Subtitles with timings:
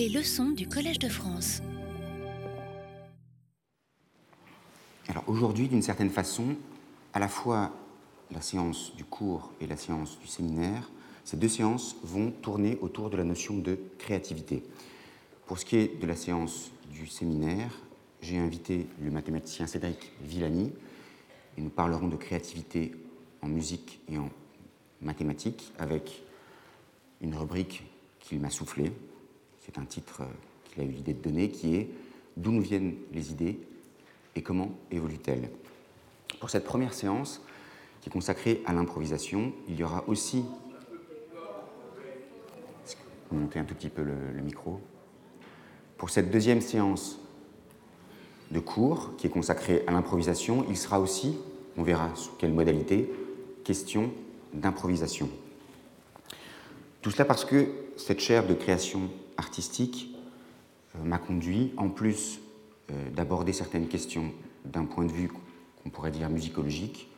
[0.00, 1.60] Les leçons du Collège de France.
[5.08, 6.56] Alors aujourd'hui, d'une certaine façon,
[7.12, 7.70] à la fois
[8.30, 10.90] la séance du cours et la séance du séminaire,
[11.22, 14.62] ces deux séances vont tourner autour de la notion de créativité.
[15.44, 17.70] Pour ce qui est de la séance du séminaire,
[18.22, 20.72] j'ai invité le mathématicien Cédric Villani
[21.58, 22.94] et nous parlerons de créativité
[23.42, 24.30] en musique et en
[25.02, 26.22] mathématiques avec
[27.20, 27.82] une rubrique
[28.18, 28.92] qu'il m'a soufflée.
[29.60, 30.22] C'est un titre
[30.64, 31.88] qu'il a eu l'idée de donner qui est
[32.36, 33.58] D'où nous viennent les idées
[34.34, 35.50] et comment évoluent-elles?
[36.38, 37.42] Pour cette première séance,
[38.00, 40.44] qui est consacrée à l'improvisation, il y aura aussi.
[43.30, 44.80] Vous montez un tout petit peu le, le micro?
[45.98, 47.20] Pour cette deuxième séance
[48.50, 51.36] de cours, qui est consacrée à l'improvisation, il sera aussi,
[51.76, 53.10] on verra sous quelle modalité,
[53.64, 54.12] question
[54.54, 55.28] d'improvisation.
[57.02, 60.14] Tout cela parce que cette chaire de création artistique
[60.94, 62.40] euh, m'a conduit, en plus
[62.90, 64.32] euh, d'aborder certaines questions
[64.64, 65.30] d'un point de vue
[65.82, 67.08] qu'on pourrait dire musicologique,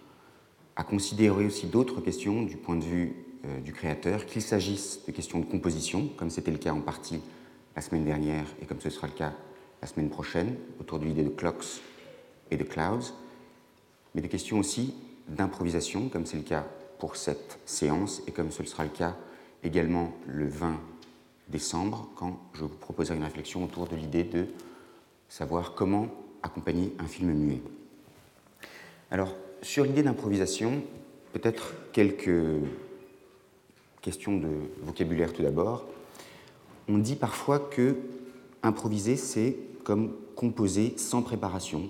[0.76, 3.12] à considérer aussi d'autres questions du point de vue
[3.44, 7.20] euh, du créateur, qu'il s'agisse de questions de composition, comme c'était le cas en partie
[7.76, 9.34] la semaine dernière et comme ce sera le cas
[9.82, 11.82] la semaine prochaine, autour de l'idée de clocks
[12.52, 13.12] et de clouds,
[14.14, 14.94] mais des questions aussi
[15.26, 16.64] d'improvisation, comme c'est le cas
[17.00, 19.16] pour cette séance et comme ce sera le cas
[19.64, 20.78] également le 20
[21.52, 24.46] décembre, quand je vous proposerai une réflexion autour de l'idée de
[25.28, 26.08] savoir comment
[26.42, 27.62] accompagner un film muet.
[29.10, 30.82] Alors, sur l'idée d'improvisation,
[31.32, 32.30] peut-être quelques
[34.00, 34.48] questions de
[34.82, 35.86] vocabulaire tout d'abord.
[36.88, 37.96] On dit parfois que
[38.62, 41.88] improviser, c'est comme composer sans préparation,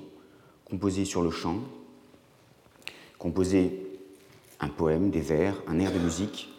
[0.67, 1.57] composer sur le champ,
[3.19, 3.87] composer
[4.61, 6.53] un poème, des vers, un air de musique,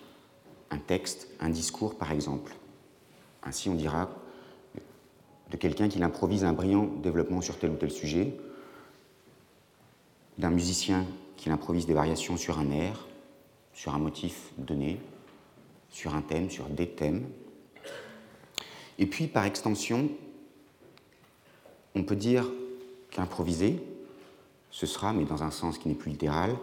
[0.72, 2.54] un texte, un discours par exemple.
[3.46, 4.10] Ainsi on dira
[5.52, 8.36] de quelqu'un qui improvise un brillant développement sur tel ou tel sujet,
[10.38, 11.06] d'un musicien
[11.38, 13.08] qui improvise des variations sur un air,
[13.74, 15.00] sur un motif donné,
[15.90, 17.28] sur un thème, sur des thèmes.
[18.98, 20.10] Et puis, par extension,
[21.96, 22.50] on peut dire
[23.12, 23.84] qu'improviser,
[24.72, 26.56] ce sera, mais dans un sens qui n'est plus littéral,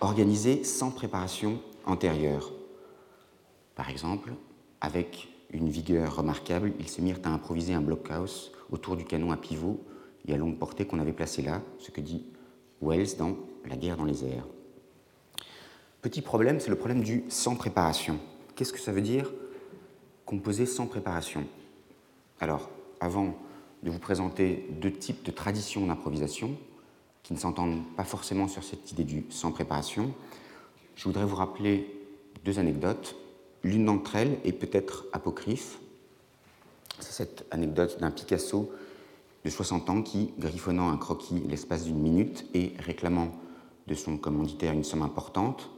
[0.00, 2.50] organisé sans préparation antérieure.
[3.76, 4.32] Par exemple,
[4.80, 9.36] avec une vigueur remarquable, ils se mirent à improviser un blockhouse autour du canon à
[9.36, 9.80] pivot
[10.26, 12.24] et à longue portée qu'on avait placé là, ce que dit
[12.80, 13.36] Wells dans
[13.68, 14.46] La guerre dans les airs.
[16.00, 18.18] Petit problème, c'est le problème du sans préparation.
[18.56, 19.32] Qu'est-ce que ça veut dire
[20.26, 21.44] composer sans préparation?
[22.40, 22.70] Alors,
[23.00, 23.36] avant
[23.82, 26.56] de vous présenter deux types de traditions d'improvisation
[27.22, 30.12] qui ne s'entendent pas forcément sur cette idée du sans préparation,
[30.96, 31.86] je voudrais vous rappeler
[32.44, 33.16] deux anecdotes.
[33.64, 35.78] L'une d'entre elles est peut-être apocryphe.
[36.98, 38.72] C'est cette anecdote d'un Picasso
[39.44, 43.32] de 60 ans qui, griffonnant un croquis l'espace d'une minute et réclamant
[43.86, 45.70] de son commanditaire une somme importante,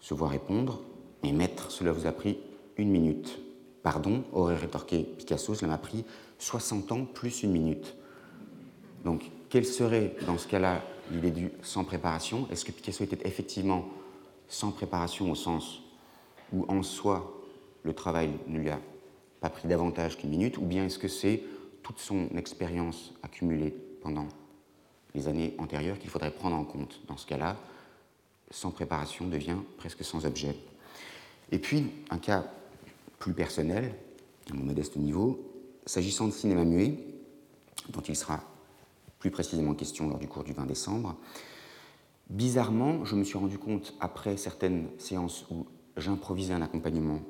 [0.00, 0.80] se voit répondre
[1.22, 2.38] Mais maître, cela vous a pris
[2.76, 3.38] une minute.
[3.82, 6.04] Pardon, aurait rétorqué Picasso, cela m'a pris
[6.38, 7.94] 60 ans plus une minute.
[9.04, 12.48] Donc, quelle serait dans ce cas-là l'idée du sans préparation?
[12.50, 13.86] Est-ce que Picasso était effectivement
[14.48, 15.83] sans préparation au sens
[16.52, 17.42] où en soi
[17.82, 18.80] le travail ne lui a
[19.40, 21.42] pas pris davantage qu'une minute, ou bien est-ce que c'est
[21.82, 24.26] toute son expérience accumulée pendant
[25.14, 27.00] les années antérieures qu'il faudrait prendre en compte.
[27.06, 27.56] Dans ce cas-là,
[28.50, 30.56] sans préparation devient presque sans objet.
[31.52, 32.46] Et puis, un cas
[33.18, 33.94] plus personnel,
[34.50, 35.40] à mon modeste niveau,
[35.86, 36.98] s'agissant de cinéma muet,
[37.90, 38.40] dont il sera
[39.18, 41.16] plus précisément question lors du cours du 20 décembre,
[42.28, 45.66] bizarrement, je me suis rendu compte, après certaines séances où
[45.96, 47.20] j'improvisais un accompagnement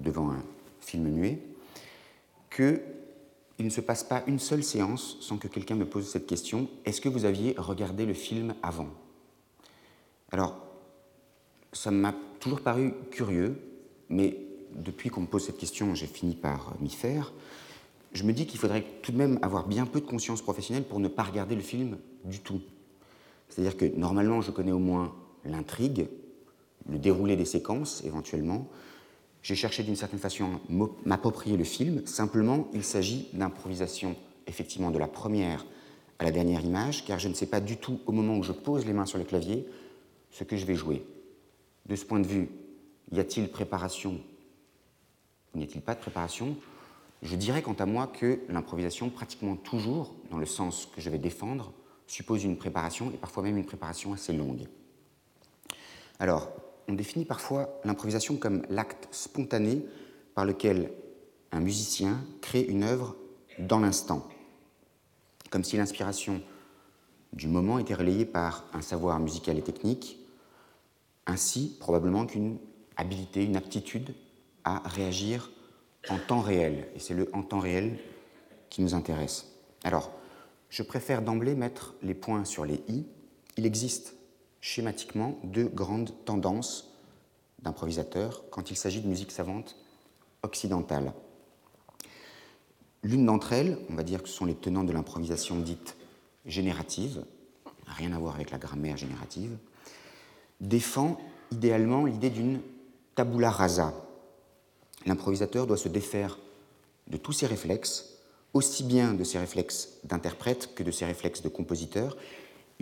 [0.00, 0.42] devant un
[0.80, 1.38] film muet,
[2.50, 2.80] que
[3.58, 6.68] il ne se passe pas une seule séance sans que quelqu'un me pose cette question
[6.84, 8.88] est-ce que vous aviez regardé le film avant?
[10.32, 10.56] Alors,
[11.72, 13.56] ça m'a toujours paru curieux,
[14.08, 14.36] mais
[14.74, 17.32] depuis qu'on me pose cette question, j'ai fini par m'y faire.
[18.12, 21.00] Je me dis qu'il faudrait tout de même avoir bien peu de conscience professionnelle pour
[21.00, 22.60] ne pas regarder le film du tout.
[23.48, 25.14] C'est-à-dire que normalement, je connais au moins
[25.44, 26.08] l'intrigue,
[26.88, 28.68] le déroulé des séquences éventuellement,
[29.42, 32.06] j'ai cherché d'une certaine façon à m'approprier le film.
[32.06, 34.14] Simplement, il s'agit d'improvisation,
[34.46, 35.66] effectivement, de la première
[36.18, 38.52] à la dernière image, car je ne sais pas du tout, au moment où je
[38.52, 39.66] pose les mains sur le clavier,
[40.30, 41.04] ce que je vais jouer.
[41.86, 42.48] De ce point de vue,
[43.10, 44.20] y a-t-il préparation
[45.54, 46.56] n'y a-t-il pas de préparation?
[47.22, 51.18] Je dirais quant à moi que l'improvisation, pratiquement toujours, dans le sens que je vais
[51.18, 51.72] défendre,
[52.06, 54.66] suppose une préparation, et parfois même une préparation assez longue.
[56.18, 56.50] Alors,
[56.88, 59.84] on définit parfois l'improvisation comme l'acte spontané
[60.34, 60.92] par lequel
[61.52, 63.16] un musicien crée une œuvre
[63.58, 64.28] dans l'instant,
[65.50, 66.40] comme si l'inspiration
[67.32, 70.18] du moment était relayée par un savoir musical et technique,
[71.26, 72.58] ainsi probablement qu'une
[72.96, 74.14] habilité, une aptitude
[74.64, 75.50] à réagir
[76.08, 76.88] en temps réel.
[76.94, 77.98] Et c'est le en temps réel
[78.70, 79.46] qui nous intéresse.
[79.84, 80.10] Alors,
[80.68, 83.04] je préfère d'emblée mettre les points sur les i.
[83.56, 84.14] Il existe
[84.62, 86.88] schématiquement deux grandes tendances
[87.58, 89.76] d'improvisateur quand il s'agit de musique savante
[90.42, 91.12] occidentale.
[93.02, 95.96] L'une d'entre elles, on va dire que ce sont les tenants de l'improvisation dite
[96.46, 97.24] générative,
[97.86, 99.58] rien à voir avec la grammaire générative,
[100.60, 101.18] défend
[101.50, 102.60] idéalement l'idée d'une
[103.16, 103.92] tabula rasa.
[105.06, 106.38] L'improvisateur doit se défaire
[107.08, 108.18] de tous ses réflexes,
[108.54, 112.16] aussi bien de ses réflexes d'interprète que de ses réflexes de compositeur.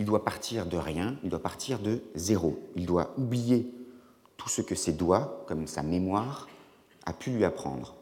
[0.01, 2.59] Il doit partir de rien, il doit partir de zéro.
[2.75, 3.71] Il doit oublier
[4.35, 6.47] tout ce que ses doigts, comme sa mémoire,
[7.05, 7.93] a pu lui apprendre.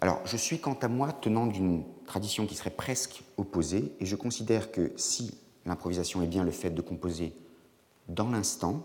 [0.00, 4.16] Alors, je suis quant à moi tenant d'une tradition qui serait presque opposée, et je
[4.16, 7.32] considère que si l'improvisation est bien le fait de composer
[8.08, 8.82] dans l'instant,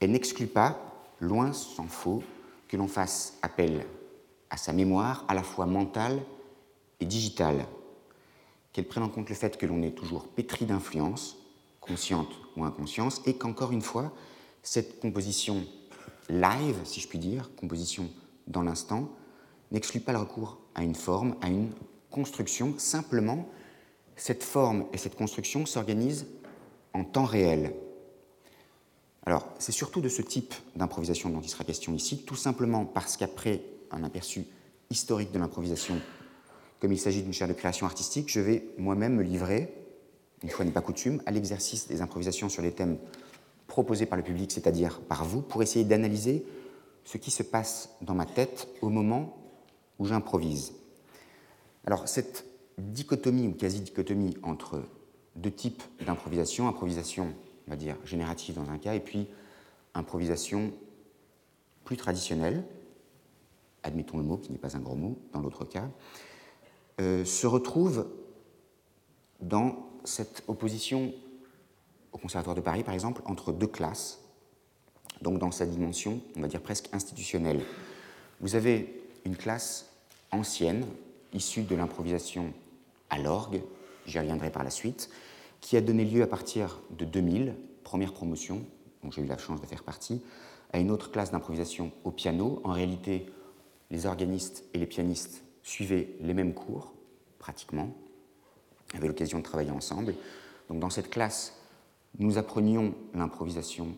[0.00, 0.76] elle n'exclut pas,
[1.20, 2.24] loin s'en faut,
[2.66, 3.86] que l'on fasse appel
[4.50, 6.20] à sa mémoire à la fois mentale
[6.98, 7.64] et digitale,
[8.78, 11.36] qu'elle prenne en compte le fait que l'on est toujours pétri d'influence,
[11.80, 14.12] consciente ou inconsciente, et qu'encore une fois,
[14.62, 15.66] cette composition
[16.28, 18.08] live, si je puis dire, composition
[18.46, 19.10] dans l'instant,
[19.72, 21.72] n'exclut pas le recours à une forme, à une
[22.08, 22.78] construction.
[22.78, 23.48] Simplement,
[24.14, 26.28] cette forme et cette construction s'organisent
[26.92, 27.74] en temps réel.
[29.26, 33.16] Alors, c'est surtout de ce type d'improvisation dont il sera question ici, tout simplement parce
[33.16, 33.60] qu'après
[33.90, 34.46] un aperçu
[34.88, 36.00] historique de l'improvisation,
[36.80, 39.72] comme il s'agit d'une chaire de création artistique, je vais moi-même me livrer,
[40.42, 42.98] une fois n'est pas coutume, à l'exercice des improvisations sur les thèmes
[43.66, 46.46] proposés par le public, c'est-à-dire par vous, pour essayer d'analyser
[47.04, 49.36] ce qui se passe dans ma tête au moment
[49.98, 50.72] où j'improvise.
[51.84, 52.46] Alors cette
[52.78, 54.82] dichotomie ou quasi-dichotomie entre
[55.36, 57.34] deux types d'improvisation, improvisation,
[57.66, 59.28] on va dire, générative dans un cas, et puis
[59.94, 60.72] improvisation
[61.84, 62.64] plus traditionnelle,
[63.82, 65.88] admettons le mot qui n'est pas un gros mot dans l'autre cas,
[67.00, 68.06] euh, se retrouve
[69.40, 71.12] dans cette opposition
[72.12, 74.20] au Conservatoire de Paris, par exemple, entre deux classes,
[75.22, 77.62] donc dans sa dimension, on va dire presque institutionnelle.
[78.40, 79.90] Vous avez une classe
[80.32, 80.86] ancienne,
[81.32, 82.52] issue de l'improvisation
[83.10, 83.62] à l'orgue,
[84.06, 85.10] j'y reviendrai par la suite,
[85.60, 87.54] qui a donné lieu à partir de 2000,
[87.84, 88.64] première promotion,
[89.02, 90.22] dont j'ai eu la chance de faire partie,
[90.72, 92.60] à une autre classe d'improvisation au piano.
[92.64, 93.26] En réalité,
[93.90, 96.94] les organistes et les pianistes suivaient les mêmes cours,
[97.38, 97.94] pratiquement,
[98.94, 100.14] avaient l'occasion de travailler ensemble.
[100.68, 101.54] Donc dans cette classe,
[102.18, 103.88] nous apprenions l'improvisation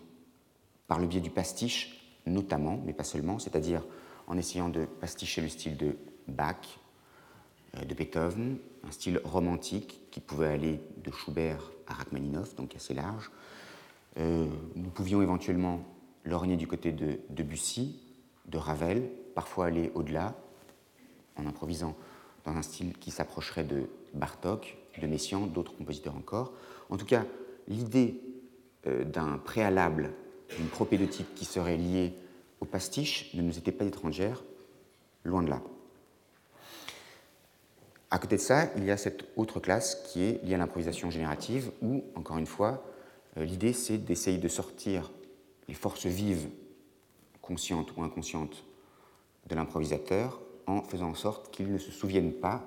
[0.88, 3.84] par le biais du pastiche, notamment, mais pas seulement, c'est-à-dire
[4.26, 5.96] en essayant de pasticher le style de
[6.26, 6.81] Bach,
[7.76, 12.94] euh, de Beethoven, un style romantique qui pouvait aller de Schubert à Rachmaninoff, donc assez
[12.94, 13.31] large.
[14.19, 15.84] Euh, nous pouvions éventuellement
[16.25, 18.00] lorgner du côté de Debussy,
[18.46, 20.34] de Ravel, parfois aller au-delà,
[21.40, 21.96] en improvisant
[22.44, 26.52] dans un style qui s'approcherait de Bartok, de Messiaen, d'autres compositeurs encore.
[26.88, 27.25] En tout cas,
[27.69, 28.20] l'idée
[28.87, 30.12] euh, d'un préalable,
[30.56, 32.14] d'une propédotique qui serait liée
[32.60, 34.42] au pastiche ne nous était pas étrangère,
[35.25, 35.62] loin de là.
[38.10, 41.10] À côté de ça, il y a cette autre classe qui est liée à l'improvisation
[41.10, 42.84] générative, où, encore une fois,
[43.36, 45.10] euh, l'idée c'est d'essayer de sortir
[45.69, 46.48] les forces vives,
[47.41, 48.65] conscientes ou inconscientes,
[49.48, 52.65] de l'improvisateur en faisant en sorte qu'il ne se souvienne pas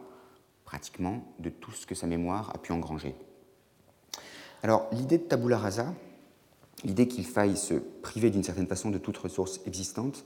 [0.65, 3.15] pratiquement de tout ce que sa mémoire a pu engranger.
[4.61, 5.93] Alors l'idée de tabula rasa,
[6.83, 10.25] l'idée qu'il faille se priver d'une certaine façon de toute ressource existante,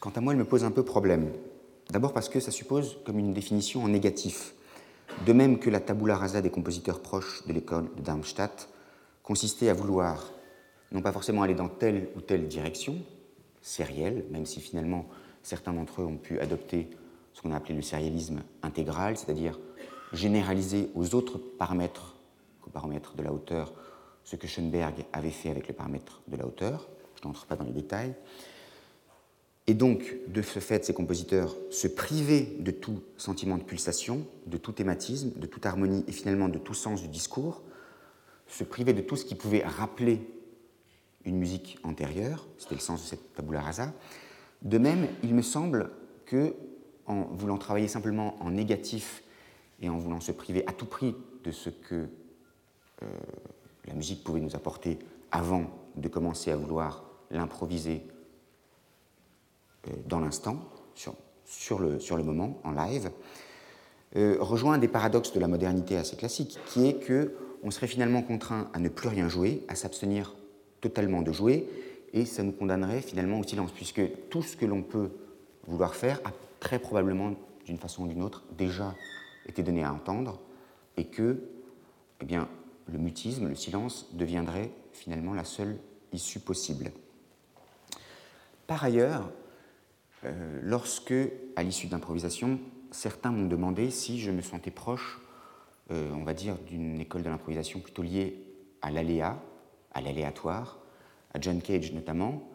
[0.00, 1.32] quant à moi, elle me pose un peu problème.
[1.90, 4.54] D'abord parce que ça suppose comme une définition en négatif.
[5.26, 8.68] De même que la tabula rasa des compositeurs proches de l'école de Darmstadt
[9.22, 10.32] consistait à vouloir
[10.90, 12.98] non pas forcément aller dans telle ou telle direction,
[13.60, 15.06] sérielle, même si finalement
[15.42, 16.88] certains d'entre eux ont pu adopter
[17.32, 19.58] ce qu'on a appelé le sérialisme intégral, c'est-à-dire
[20.12, 22.16] généraliser aux autres paramètres
[22.60, 23.72] qu'au paramètre de la hauteur
[24.24, 26.88] ce que Schoenberg avait fait avec le paramètre de la hauteur.
[27.20, 28.14] Je n'entre pas dans les détails.
[29.66, 34.56] Et donc, de ce fait, ces compositeurs se privaient de tout sentiment de pulsation, de
[34.56, 37.62] tout thématisme, de toute harmonie et finalement de tout sens du discours,
[38.48, 40.20] se privaient de tout ce qui pouvait rappeler
[41.24, 43.92] une musique antérieure, c'était le sens de cette tabula rasa.
[44.62, 45.90] De même, il me semble
[46.26, 46.54] que,
[47.06, 49.22] en voulant travailler simplement en négatif
[49.80, 51.14] et en voulant se priver à tout prix
[51.44, 52.08] de ce que
[53.02, 53.06] euh,
[53.86, 54.98] la musique pouvait nous apporter
[55.30, 55.64] avant
[55.96, 58.02] de commencer à vouloir l'improviser
[59.88, 60.58] euh, dans l'instant,
[61.44, 63.10] sur, le moment, en live,
[64.16, 67.86] euh, rejoint un des paradoxes de la modernité assez classique, qui est que on serait
[67.86, 70.34] finalement contraint à ne plus rien jouer, à s'abstenir
[70.80, 71.68] totalement de jouer,
[72.12, 75.10] et ça nous condamnerait finalement au silence, puisque tout ce que l'on peut
[75.66, 78.94] vouloir faire a très probablement, d'une façon ou d'une autre, déjà
[79.46, 80.40] été donné à entendre,
[80.96, 81.42] et que
[82.20, 82.48] eh bien,
[82.86, 85.78] le mutisme, le silence, deviendrait finalement la seule
[86.12, 86.92] issue possible.
[88.66, 89.30] Par ailleurs,
[90.24, 91.14] euh, lorsque,
[91.56, 95.20] à l'issue d'improvisation, certains m'ont demandé si je me sentais proche,
[95.90, 98.44] euh, on va dire, d'une école de l'improvisation plutôt liée
[98.82, 99.42] à l'aléa,
[99.92, 100.78] à l'aléatoire,
[101.34, 102.48] à John Cage notamment.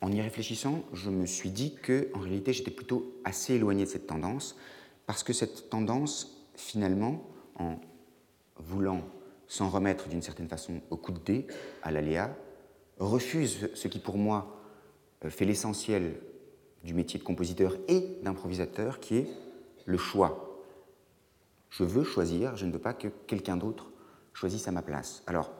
[0.00, 3.88] En y réfléchissant, je me suis dit que, en réalité, j'étais plutôt assez éloigné de
[3.88, 4.56] cette tendance,
[5.06, 7.22] parce que cette tendance, finalement,
[7.56, 7.78] en
[8.56, 9.02] voulant
[9.46, 11.46] s'en remettre d'une certaine façon au coup de dé,
[11.82, 12.34] à l'aléa,
[12.98, 14.62] refuse ce qui pour moi
[15.24, 16.14] euh, fait l'essentiel
[16.84, 19.28] du métier de compositeur et d'improvisateur, qui est
[19.84, 20.62] le choix.
[21.68, 23.90] Je veux choisir, je ne veux pas que quelqu'un d'autre
[24.32, 25.22] choisisse à ma place.
[25.26, 25.50] Alors,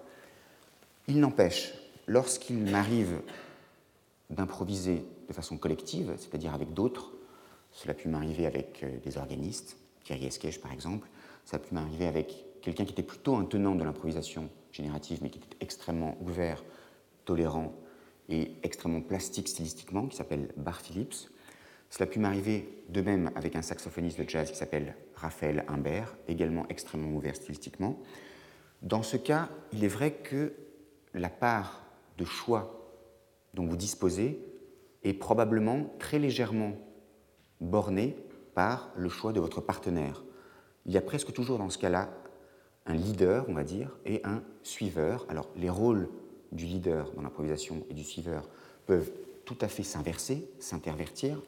[1.10, 1.74] il n'empêche,
[2.06, 3.20] lorsqu'il m'arrive
[4.30, 7.12] d'improviser de façon collective, c'est-à-dire avec d'autres,
[7.72, 11.08] cela a pu m'arriver avec euh, des organistes, Thierry Esquèche par exemple,
[11.44, 15.30] ça a pu m'arriver avec quelqu'un qui était plutôt un tenant de l'improvisation générative, mais
[15.30, 16.62] qui était extrêmement ouvert,
[17.24, 17.74] tolérant
[18.28, 21.28] et extrêmement plastique stylistiquement, qui s'appelle Bar Phillips.
[21.90, 26.16] Cela a pu m'arriver de même avec un saxophoniste de jazz qui s'appelle Raphaël Imbert,
[26.28, 27.98] également extrêmement ouvert stylistiquement.
[28.82, 30.52] Dans ce cas, il est vrai que
[31.14, 31.84] la part
[32.18, 32.80] de choix
[33.54, 34.44] dont vous disposez
[35.02, 36.74] est probablement très légèrement
[37.60, 38.16] bornée
[38.54, 40.24] par le choix de votre partenaire.
[40.86, 42.10] Il y a presque toujours dans ce cas-là
[42.86, 45.26] un leader, on va dire, et un suiveur.
[45.28, 46.08] Alors les rôles
[46.52, 48.48] du leader dans l'improvisation et du suiveur
[48.86, 49.10] peuvent
[49.44, 51.42] tout à fait s'inverser, s'intervertir,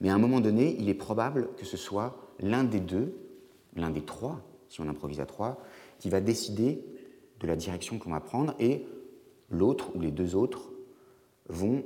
[0.00, 3.14] mais à un moment donné, il est probable que ce soit l'un des deux,
[3.76, 5.62] l'un des trois, si on improvise à trois,
[6.00, 6.84] qui va décider
[7.42, 8.86] de la direction qu'on va prendre et
[9.50, 10.70] l'autre ou les deux autres
[11.48, 11.84] vont,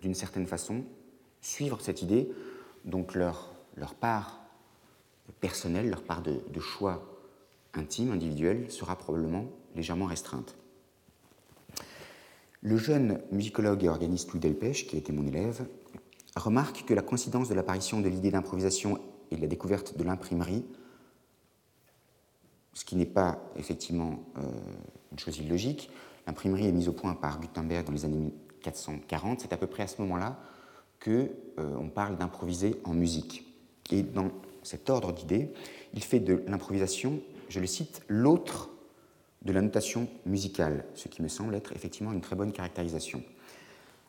[0.00, 0.84] d'une certaine façon,
[1.40, 2.30] suivre cette idée,
[2.84, 4.40] donc leur, leur part
[5.40, 7.02] personnelle, leur part de, choix
[7.74, 10.56] intime, individuel, sera probablement légèrement restreinte.
[12.60, 15.66] Le jeune musicologue et organiste Louis Delpech, qui a été mon élève,
[16.34, 19.00] remarque que la coïncidence de l'apparition de l'idée d'improvisation
[19.30, 20.64] et de la découverte de l'imprimerie,
[22.72, 24.42] ce qui n'est pas effectivement euh,
[25.12, 25.90] une chose illogique,
[26.26, 29.84] l'imprimerie est mise au point par Gutenberg dans les années 1440, c'est à peu près
[29.84, 30.38] à ce moment-là
[31.02, 33.46] qu'on euh, parle d'improviser en musique.
[33.90, 34.30] Et dans
[34.62, 35.52] cet ordre d'idées,
[35.94, 38.70] il fait de l'improvisation, je le cite, l'autre
[39.42, 43.22] de la notation musicale, ce qui me semble être effectivement une très bonne caractérisation.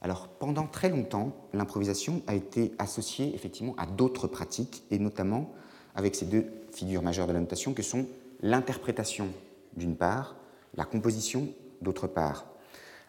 [0.01, 5.53] Alors, pendant très longtemps, l'improvisation a été associée effectivement à d'autres pratiques, et notamment
[5.94, 8.08] avec ces deux figures majeures de la notation que sont
[8.41, 9.27] l'interprétation
[9.75, 10.36] d'une part,
[10.75, 11.47] la composition
[11.81, 12.45] d'autre part.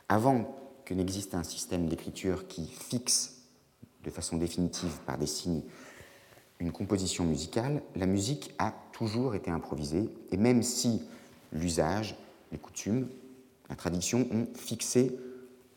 [0.08, 3.42] Avant que n'existe un système d'écriture qui fixe
[4.04, 5.62] de façon définitive par des signes
[6.60, 11.02] une composition musicale, la musique a toujours été improvisée, et même si
[11.52, 12.16] l'usage,
[12.52, 13.08] les coutumes,
[13.70, 15.18] la tradition ont fixé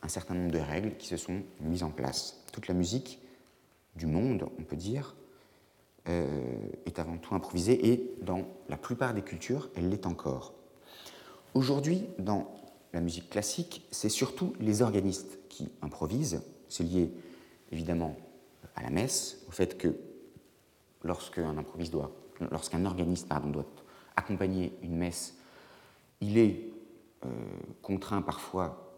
[0.01, 2.43] un certain nombre de règles qui se sont mises en place.
[2.51, 3.19] Toute la musique
[3.95, 5.15] du monde, on peut dire,
[6.09, 6.27] euh,
[6.85, 10.53] est avant tout improvisée et dans la plupart des cultures, elle l'est encore.
[11.53, 12.51] Aujourd'hui, dans
[12.93, 16.41] la musique classique, c'est surtout les organistes qui improvisent.
[16.69, 17.11] C'est lié
[17.71, 18.15] évidemment
[18.75, 19.95] à la messe, au fait que
[21.03, 21.55] lorsqu'un
[22.51, 23.65] lorsqu'un organiste doit
[24.15, 25.35] accompagner une messe
[26.23, 26.69] il est
[27.25, 27.29] euh,
[27.81, 28.95] contraint parfois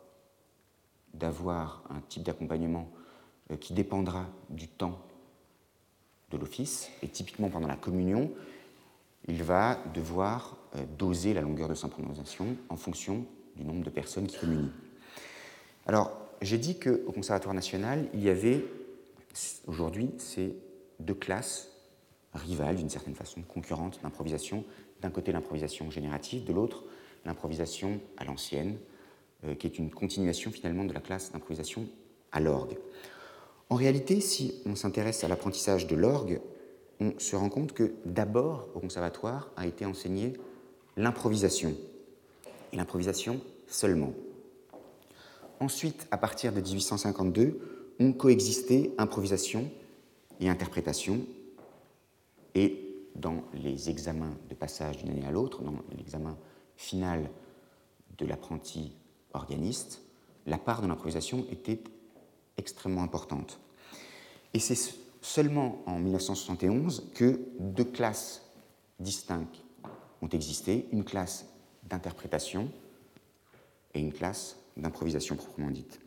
[1.13, 2.87] d'avoir un type d'accompagnement
[3.51, 4.99] euh, qui dépendra du temps
[6.29, 8.31] de l'office, et typiquement pendant la communion,
[9.27, 10.57] il va devoir
[10.97, 14.71] doser la longueur de sa prononciation en fonction du nombre de personnes qui communient.
[15.85, 18.63] Alors, j'ai dit qu'au Conservatoire national, il y avait
[19.67, 20.55] aujourd'hui ces
[20.99, 21.69] deux classes
[22.33, 24.63] rivales, d'une certaine façon, concurrentes d'improvisation.
[25.01, 26.83] D'un côté, l'improvisation générative, de l'autre,
[27.25, 28.77] l'improvisation à l'ancienne,
[29.45, 31.87] euh, qui est une continuation finalement de la classe d'improvisation
[32.31, 32.77] à l'orgue.
[33.69, 36.39] En réalité, si on s'intéresse à l'apprentissage de l'orgue,
[36.99, 40.33] on se rend compte que d'abord au conservatoire a été enseignée
[40.97, 41.75] l'improvisation,
[42.71, 44.13] et l'improvisation seulement.
[45.59, 49.69] Ensuite, à partir de 1852, ont coexisté improvisation
[50.39, 51.25] et interprétation,
[52.53, 52.81] et
[53.15, 56.37] dans les examens de passage d'une année à l'autre, dans l'examen
[56.75, 57.29] finale
[58.17, 58.93] de l'apprenti
[59.33, 60.01] organiste,
[60.45, 61.79] la part de l'improvisation était
[62.57, 63.59] extrêmement importante.
[64.53, 68.43] Et c'est seulement en 1971 que deux classes
[68.99, 69.64] distinctes
[70.21, 71.45] ont existé, une classe
[71.83, 72.69] d'interprétation
[73.93, 75.99] et une classe d'improvisation proprement dite.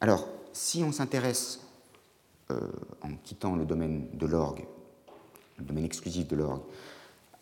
[0.00, 1.60] Alors, si on s'intéresse,
[2.50, 2.60] euh,
[3.02, 4.64] en quittant le domaine de l'orgue,
[5.58, 6.62] le domaine exclusif de l'orgue,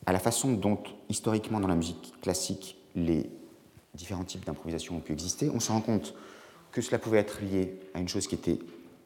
[0.07, 3.31] à la façon dont, historiquement, dans la musique classique, les
[3.95, 6.15] différents types d'improvisation ont pu exister, on se rend compte
[6.73, 8.59] que cela pouvait être lié à une chose qui était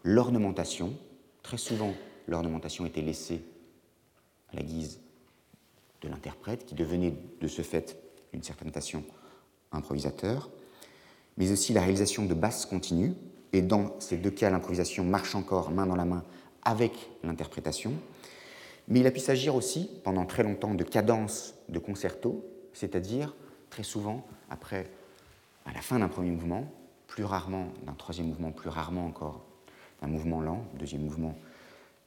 [0.02, 0.94] l'ornementation.
[1.42, 1.94] Très souvent,
[2.26, 3.42] l'ornementation était laissée
[4.52, 5.00] à la guise
[6.02, 7.96] de l'interprète, qui devenait de ce fait,
[8.32, 9.02] d'une certaine façon,
[9.72, 10.50] improvisateur,
[11.36, 13.14] mais aussi la réalisation de basses continues,
[13.52, 16.24] et dans ces deux cas, l'improvisation marche encore main dans la main
[16.64, 16.92] avec
[17.22, 17.92] l'interprétation,
[18.88, 23.34] mais il a pu s'agir aussi, pendant très longtemps, de cadences de concerto, c'est-à-dire
[23.70, 24.90] très souvent, après,
[25.66, 26.70] à la fin d'un premier mouvement,
[27.06, 29.44] plus rarement d'un troisième mouvement, plus rarement encore
[30.00, 31.36] d'un mouvement lent, deuxième mouvement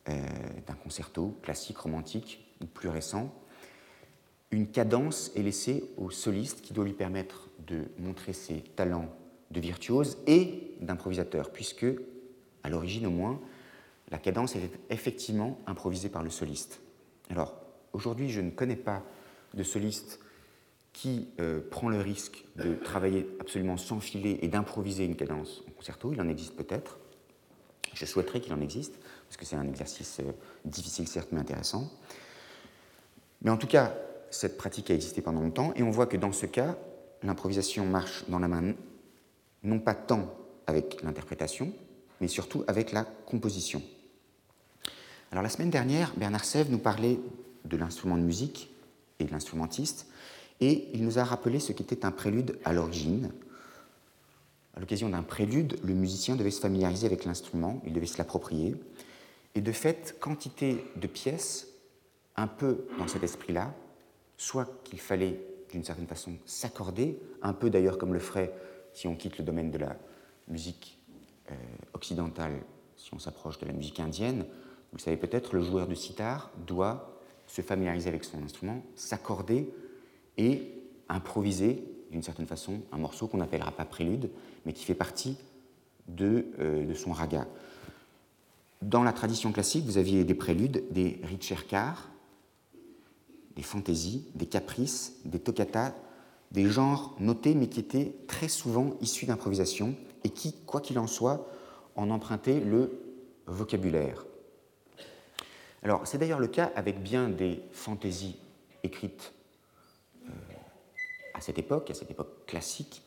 [0.09, 0.19] euh,
[0.67, 3.31] d'un concerto classique, romantique ou plus récent,
[4.55, 9.09] une cadence est laissée au soliste qui doit lui permettre de montrer ses talents
[9.51, 11.85] de virtuose et d'improvisateur, puisque,
[12.63, 13.39] à l'origine au moins,
[14.11, 16.79] la cadence était effectivement improvisée par le soliste.
[17.29, 17.55] Alors,
[17.93, 19.03] aujourd'hui, je ne connais pas
[19.53, 20.19] de soliste
[20.93, 25.71] qui euh, prend le risque de travailler absolument sans filet et d'improviser une cadence en
[25.71, 26.13] concerto.
[26.13, 26.99] Il en existe peut-être.
[27.93, 28.97] Je souhaiterais qu'il en existe,
[29.27, 30.31] parce que c'est un exercice euh,
[30.63, 31.91] difficile, certes, mais intéressant.
[33.41, 33.93] Mais en tout cas,
[34.35, 36.77] cette pratique a existé pendant longtemps, et on voit que dans ce cas,
[37.23, 38.73] l'improvisation marche dans la main,
[39.63, 40.33] non pas tant
[40.67, 41.73] avec l'interprétation,
[42.21, 43.81] mais surtout avec la composition.
[45.31, 47.19] Alors la semaine dernière, Bernard Sèvres nous parlait
[47.65, 48.69] de l'instrument de musique
[49.19, 50.07] et de l'instrumentiste,
[50.61, 53.31] et il nous a rappelé ce qu'était un prélude à l'origine.
[54.75, 58.75] À l'occasion d'un prélude, le musicien devait se familiariser avec l'instrument, il devait se l'approprier,
[59.55, 61.67] et de fait, quantité de pièces,
[62.35, 63.73] un peu dans cet esprit-là,
[64.37, 65.39] soit qu'il fallait
[65.71, 68.53] d'une certaine façon s'accorder, un peu d'ailleurs comme le ferait
[68.93, 69.97] si on quitte le domaine de la
[70.47, 70.97] musique
[71.51, 71.55] euh,
[71.93, 72.61] occidentale,
[72.95, 74.45] si on s'approche de la musique indienne,
[74.93, 79.69] vous savez peut-être, le joueur de sitar doit se familiariser avec son instrument, s'accorder
[80.37, 80.71] et
[81.09, 84.29] improviser d'une certaine façon un morceau qu'on n'appellera pas prélude,
[84.65, 85.37] mais qui fait partie
[86.07, 87.45] de, euh, de, son raga.
[88.81, 92.09] Dans la tradition classique, vous aviez des préludes, des ricercar,
[93.55, 95.93] des fantaisies, des caprices, des toccatas,
[96.51, 101.07] des genres notés mais qui étaient très souvent issus d'improvisation et qui, quoi qu'il en
[101.07, 101.47] soit,
[101.95, 102.99] en empruntaient le
[103.47, 104.25] vocabulaire.
[105.83, 108.37] Alors, c'est d'ailleurs le cas avec bien des fantaisies
[108.83, 109.33] écrites
[110.25, 110.31] euh,
[111.35, 113.03] à cette époque, à cette époque classique.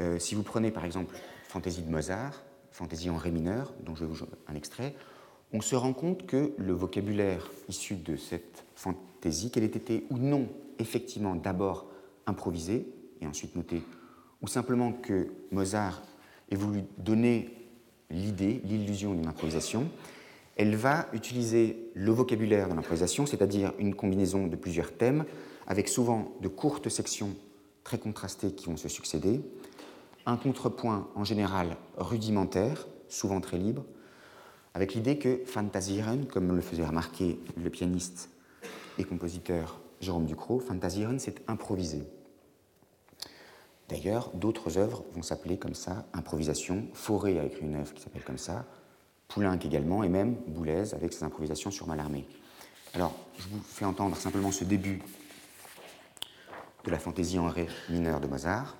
[0.00, 4.00] Euh, si vous prenez par exemple Fantaisie de Mozart, Fantaisie en Ré mineur, dont je
[4.00, 4.94] vais vous jouer un extrait,
[5.52, 10.18] on se rend compte que le vocabulaire issu de cette fantaisie, qu'elle ait été ou
[10.18, 11.86] non effectivement d'abord
[12.26, 12.86] improvisée
[13.20, 13.82] et ensuite notée,
[14.40, 16.02] ou simplement que Mozart
[16.50, 17.50] ait voulu donner
[18.10, 19.88] l'idée, l'illusion d'une improvisation,
[20.56, 25.24] elle va utiliser le vocabulaire de l'improvisation, c'est-à-dire une combinaison de plusieurs thèmes,
[25.66, 27.34] avec souvent de courtes sections
[27.84, 29.40] très contrastées qui vont se succéder,
[30.26, 33.84] un contrepoint en général rudimentaire, souvent très libre,
[34.74, 38.30] avec l'idée que Fantasieren, comme le faisait remarquer le pianiste
[38.98, 42.02] et compositeur Jérôme Ducrot, Fantasieren, c'est improvisé.
[43.88, 46.86] D'ailleurs, d'autres œuvres vont s'appeler comme ça, improvisation.
[46.94, 48.64] Forêt a écrit une œuvre qui s'appelle comme ça,
[49.28, 52.26] Poulenc également, et même Boulez avec ses improvisations sur Mallarmé.
[52.94, 55.02] Alors, je vous fais entendre simplement ce début
[56.84, 58.76] de la fantaisie en ré mineur de Mozart.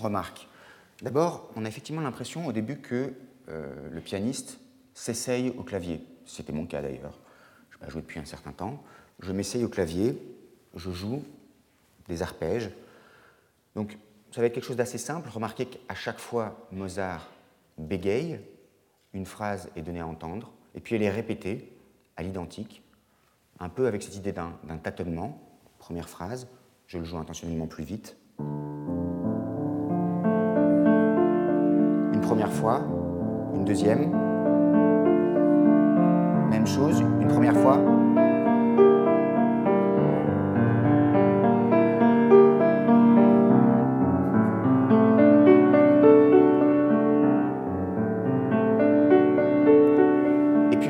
[0.00, 0.48] Alors qu'est-ce qu'on remarque
[1.02, 3.14] D'abord, on a effectivement l'impression au début que
[3.48, 4.58] euh, le pianiste
[4.94, 6.04] s'essaye au clavier.
[6.26, 7.18] C'était mon cas d'ailleurs.
[7.70, 8.82] Je n'ai pas depuis un certain temps.
[9.20, 10.18] Je m'essaye au clavier,
[10.74, 11.24] je joue
[12.08, 12.70] des arpèges.
[13.74, 13.98] Donc
[14.30, 15.28] ça va être quelque chose d'assez simple.
[15.28, 17.28] Remarquez qu'à chaque fois, Mozart
[17.78, 18.40] bégaye,
[19.12, 21.72] une phrase est donnée à entendre, et puis elle est répétée
[22.16, 22.82] à l'identique,
[23.58, 25.40] un peu avec cette idée d'un tâtonnement.
[25.78, 26.46] Première phrase,
[26.86, 28.16] je le joue intentionnellement plus vite.
[32.20, 32.82] Une première fois,
[33.54, 34.10] une deuxième,
[36.50, 37.78] même chose, une première fois,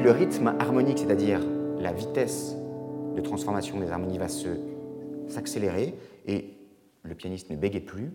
[0.02, 1.40] le rythme harmonique, c'est-à-dire
[1.78, 2.56] la vitesse
[3.14, 4.26] de transformation des harmonies va
[5.28, 5.94] s'accélérer
[6.26, 6.56] et
[7.04, 8.10] le pianiste ne bégait plus.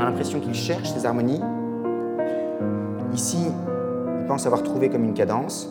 [0.00, 1.40] A l'impression qu'il cherche ces harmonies.
[3.12, 5.68] Ici, il pense avoir trouvé comme une cadence.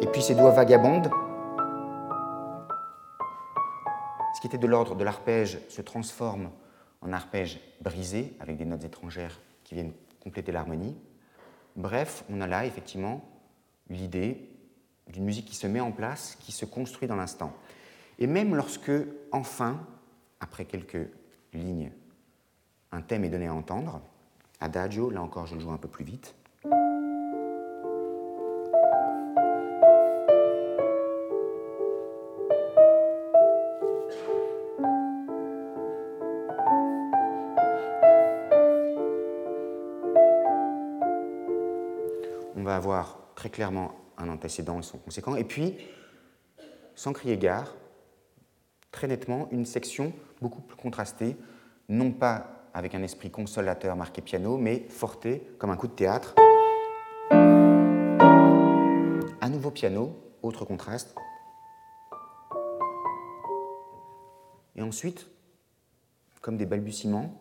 [0.00, 1.10] Et puis ses doigts vagabondent.
[4.34, 6.50] Ce qui était de l'ordre de l'arpège se transforme
[7.00, 10.96] en arpège brisé avec des notes étrangères qui viennent compléter l'harmonie.
[11.76, 13.22] Bref, on a là effectivement
[13.88, 14.50] l'idée
[15.08, 17.52] d'une musique qui se met en place, qui se construit dans l'instant.
[18.18, 18.92] Et même lorsque,
[19.32, 19.78] enfin,
[20.44, 21.08] après quelques
[21.54, 21.90] lignes,
[22.92, 24.02] un thème est donné à entendre,
[24.60, 26.34] adagio, là encore je le joue un peu plus vite,
[42.74, 45.78] avoir très clairement un antécédent et son conséquent, et puis,
[46.94, 47.74] sans crier gare,
[49.06, 51.36] nettement, une section beaucoup plus contrastée,
[51.88, 56.34] non pas avec un esprit consolateur marqué piano, mais forté, comme un coup de théâtre.
[59.40, 61.14] Un nouveau piano, autre contraste.
[64.76, 65.26] Et ensuite,
[66.40, 67.40] comme des balbutiements,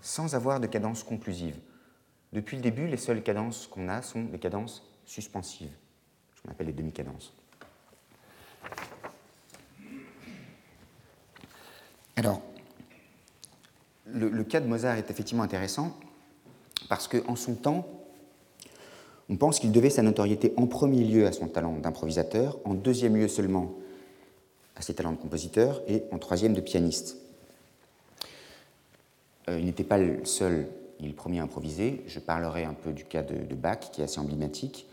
[0.00, 1.60] sans avoir de cadence conclusive.
[2.36, 5.72] Depuis le début, les seules cadences qu'on a sont des cadences suspensives,
[6.34, 7.32] ce qu'on appelle les demi-cadences.
[12.14, 12.42] Alors,
[14.04, 15.96] le, cas de Mozart est effectivement intéressant
[16.90, 17.88] parce qu'en son temps,
[19.30, 23.16] on pense qu'il devait sa notoriété en premier lieu à son talent d'improvisateur, en deuxième
[23.16, 23.72] lieu seulement
[24.76, 27.16] à ses talents de compositeur et en troisième de pianiste.
[29.48, 30.68] Euh, il n'était pas le seul
[31.00, 32.02] ni le premier à improviser.
[32.06, 34.86] Je parlerai un peu du cas de, Bach, qui est assez emblématique.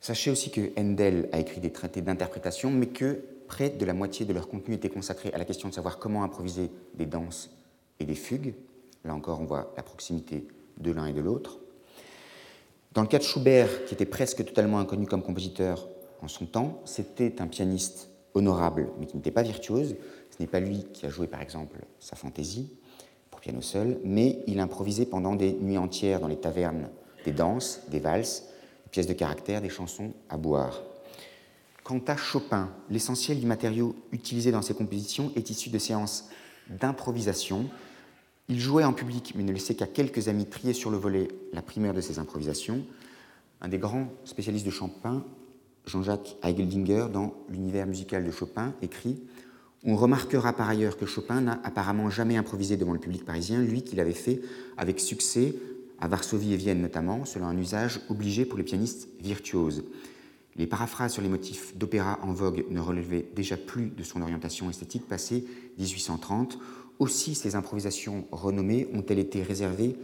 [0.00, 4.26] Sachez aussi que Handel a écrit des traités d'interprétation, mais que près de la moitié
[4.26, 7.50] de leur contenu était consacré à la question de savoir comment improviser des danses
[8.00, 8.54] et des fugues.
[9.04, 10.46] Là encore, on voit la proximité
[10.78, 11.58] de l'un et de l'autre.
[12.92, 15.88] Dans le cas de Schubert, qui était presque totalement inconnu comme compositeur
[16.22, 19.96] en son temps, c'était un pianiste honorable, mais qui n'était pas virtuose.
[20.30, 22.70] Ce n'est pas lui qui a joué, par exemple, sa fantaisie
[23.44, 26.88] piano seul, mais il improvisait pendant des nuits entières dans les tavernes
[27.26, 28.48] des danses, des valses,
[28.84, 30.80] des pièces de caractère, des chansons à boire.
[31.82, 36.30] Quant à Chopin, l'essentiel du matériau utilisé dans ses compositions est issu de séances
[36.70, 37.68] d'improvisation.
[38.48, 41.60] Il jouait en public, mais ne laissait qu'à quelques amis trier sur le volet la
[41.60, 42.82] primaire de ses improvisations.
[43.60, 45.22] Un des grands spécialistes de Chopin,
[45.84, 49.20] Jean-Jacques Heigeldinger, dans l'univers musical de Chopin, écrit
[49.84, 53.82] on remarquera par ailleurs que Chopin n'a apparemment jamais improvisé devant le public parisien, lui
[53.82, 54.40] qui l'avait fait
[54.76, 55.54] avec succès
[56.00, 59.84] à Varsovie et Vienne notamment, selon un usage obligé pour les pianistes virtuoses.
[60.56, 64.70] Les paraphrases sur les motifs d'opéra en vogue ne relevaient déjà plus de son orientation
[64.70, 65.44] esthétique passée
[65.78, 66.58] 1830.
[66.98, 69.96] Aussi, ces improvisations renommées ont-elles été réservées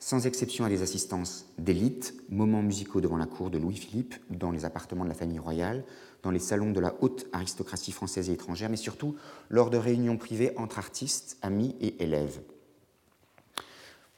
[0.00, 4.50] sans exception à des assistances d'élite, moments musicaux devant la cour de Louis-Philippe ou dans
[4.50, 5.84] les appartements de la famille royale,
[6.22, 9.16] dans les salons de la haute aristocratie française et étrangère, mais surtout
[9.50, 12.40] lors de réunions privées entre artistes, amis et élèves.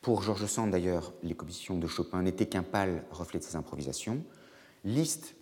[0.02, 4.22] Pour Georges Sand, d'ailleurs, les compositions de Chopin n'étaient qu'un pâle reflet de ses improvisations.
[4.84, 5.34] Liszt,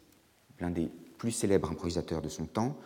[0.60, 2.78] l'un des plus célèbres improvisateurs de son temps,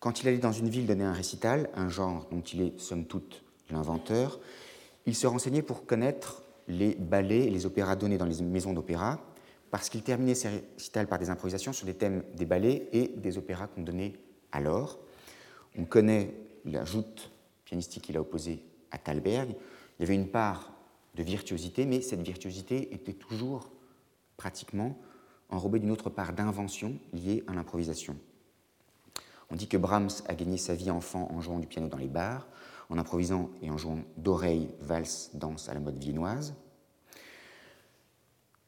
[0.00, 3.06] quand il allait dans une ville donner un récital, un genre dont il est somme
[3.06, 4.38] toute l'inventeur,
[5.06, 9.18] il se renseignait pour connaître les ballets et les opéras donnés dans les maisons d'opéra,
[9.74, 13.38] parce qu'il terminait ses récitals par des improvisations sur des thèmes des ballets et des
[13.38, 14.12] opéras qu'on donnait
[14.52, 15.00] alors.
[15.76, 16.32] On connaît
[16.64, 17.32] la joute
[17.64, 19.48] pianistique qu'il a opposée à Thalberg.
[19.98, 20.70] Il y avait une part
[21.16, 23.68] de virtuosité, mais cette virtuosité était toujours
[24.36, 24.96] pratiquement
[25.48, 28.16] enrobée d'une autre part d'invention liée à l'improvisation.
[29.50, 32.06] On dit que Brahms a gagné sa vie enfant en jouant du piano dans les
[32.06, 32.46] bars,
[32.90, 36.54] en improvisant et en jouant d'oreilles, valse, danse à la mode viennoise.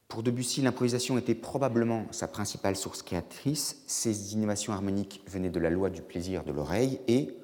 [0.08, 3.82] Pour Debussy, l'improvisation était probablement sa principale source créatrice.
[3.86, 7.36] Ses innovations harmoniques venaient de la loi du plaisir de l'oreille et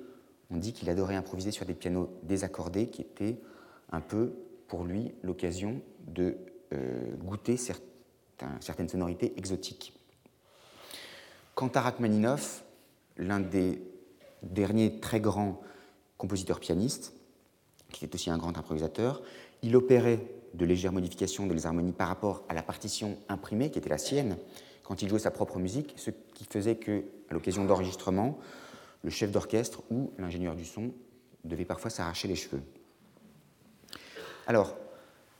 [0.50, 3.40] on dit qu'il adorait improviser sur des pianos désaccordés qui étaient
[3.90, 4.32] un peu
[4.68, 6.36] pour lui l'occasion de
[6.72, 9.92] euh, goûter certaines sonorités exotiques.
[11.54, 12.64] Quant à Rachmaninoff,
[13.16, 13.82] l'un des
[14.42, 15.60] derniers très grands
[16.16, 17.12] compositeurs pianistes,
[17.90, 19.22] qui était aussi un grand improvisateur,
[19.62, 23.78] il opérait de légères modifications de les harmonies par rapport à la partition imprimée qui
[23.78, 24.36] était la sienne
[24.84, 28.38] quand il jouait sa propre musique, ce qui faisait que, à l'occasion d'enregistrement,
[29.02, 30.92] le chef d'orchestre ou l'ingénieur du son
[31.44, 32.62] devait parfois s'arracher les cheveux.
[34.46, 34.76] Alors,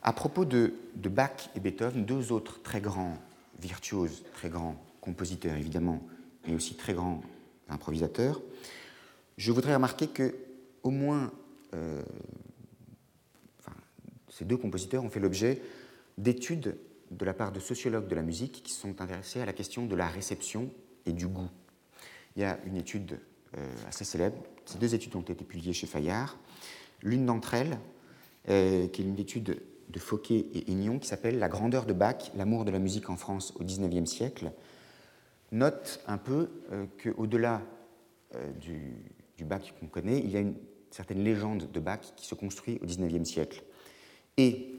[0.03, 3.19] à propos de, Bach et Beethoven, deux autres très grands
[3.61, 6.03] virtuoses, très grands compositeurs évidemment,
[6.47, 7.21] mais aussi très grands
[7.69, 8.41] improvisateurs,
[9.37, 10.35] je voudrais remarquer que
[10.83, 11.31] au moins
[11.75, 12.03] euh,
[14.33, 15.61] ces deux compositeurs ont fait l'objet
[16.17, 16.79] d'études
[17.11, 19.95] de la part de sociologues de la musique qui sont intéressés à la question de
[19.95, 20.71] la réception
[21.05, 21.51] et du goût.
[22.35, 23.21] Il y a une étude
[23.59, 26.39] euh, assez célèbre, ces deux études ont été publiées chez Fayard.
[27.03, 27.79] L'une d'entre elles,
[28.49, 32.33] euh, qui est une étude de Fauquet et Aignon, qui s'appelle La grandeur de Bach,
[32.35, 34.53] l'amour de la musique en France au XIXe siècle,
[35.51, 37.61] note un peu euh, qu'au-delà
[38.59, 38.97] du,
[39.37, 40.55] du Bach qu'on connaît, il y a une
[40.91, 43.63] certaine légende de Bach qui se construit au XIXe siècle.
[44.37, 44.73] Et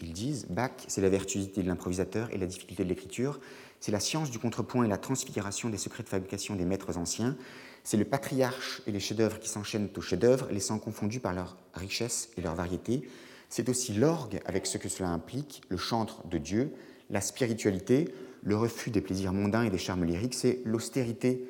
[0.00, 3.40] ils disent, Bach, c'est la virtuosité de l'improvisateur et la difficulté de l'écriture,
[3.80, 7.36] c'est la science du contrepoint et la transfiguration des secrets de fabrication des maîtres anciens,
[7.84, 12.30] c'est le patriarche et les chefs-d'œuvre qui s'enchaînent aux chefs-d'œuvre, laissant confondus par leur richesse
[12.36, 13.08] et leur variété.
[13.48, 16.72] C'est aussi l'orgue, avec ce que cela implique, le chantre de Dieu,
[17.08, 21.48] la spiritualité, le refus des plaisirs mondains et des charmes lyriques, c'est l'austérité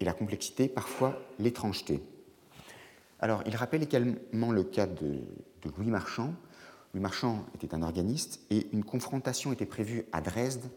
[0.00, 2.02] et la complexité, parfois l'étrangeté.
[3.20, 5.20] Alors, il rappelle également le cas de
[5.76, 6.34] Louis Marchand,
[6.96, 10.70] Louis Marchand était un organiste et une confrontation était prévue à Dresde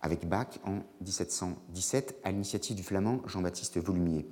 [0.00, 4.26] avec Bach en 1717 à l'initiative du flamand Jean-Baptiste Volumier.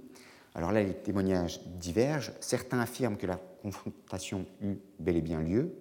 [0.55, 2.33] Alors là, les témoignages divergent.
[2.41, 5.75] Certains affirment que la confrontation eut bel et bien lieu,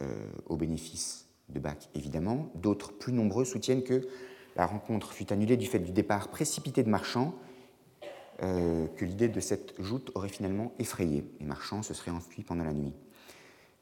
[0.00, 0.06] euh,
[0.46, 2.50] au bénéfice de Bach évidemment.
[2.54, 4.00] D'autres, plus nombreux, soutiennent que
[4.56, 7.34] la rencontre fut annulée du fait du départ précipité de Marchand,
[8.42, 11.22] euh, que l'idée de cette joute aurait finalement effrayé.
[11.38, 12.94] Et Marchand se serait enfui pendant la nuit.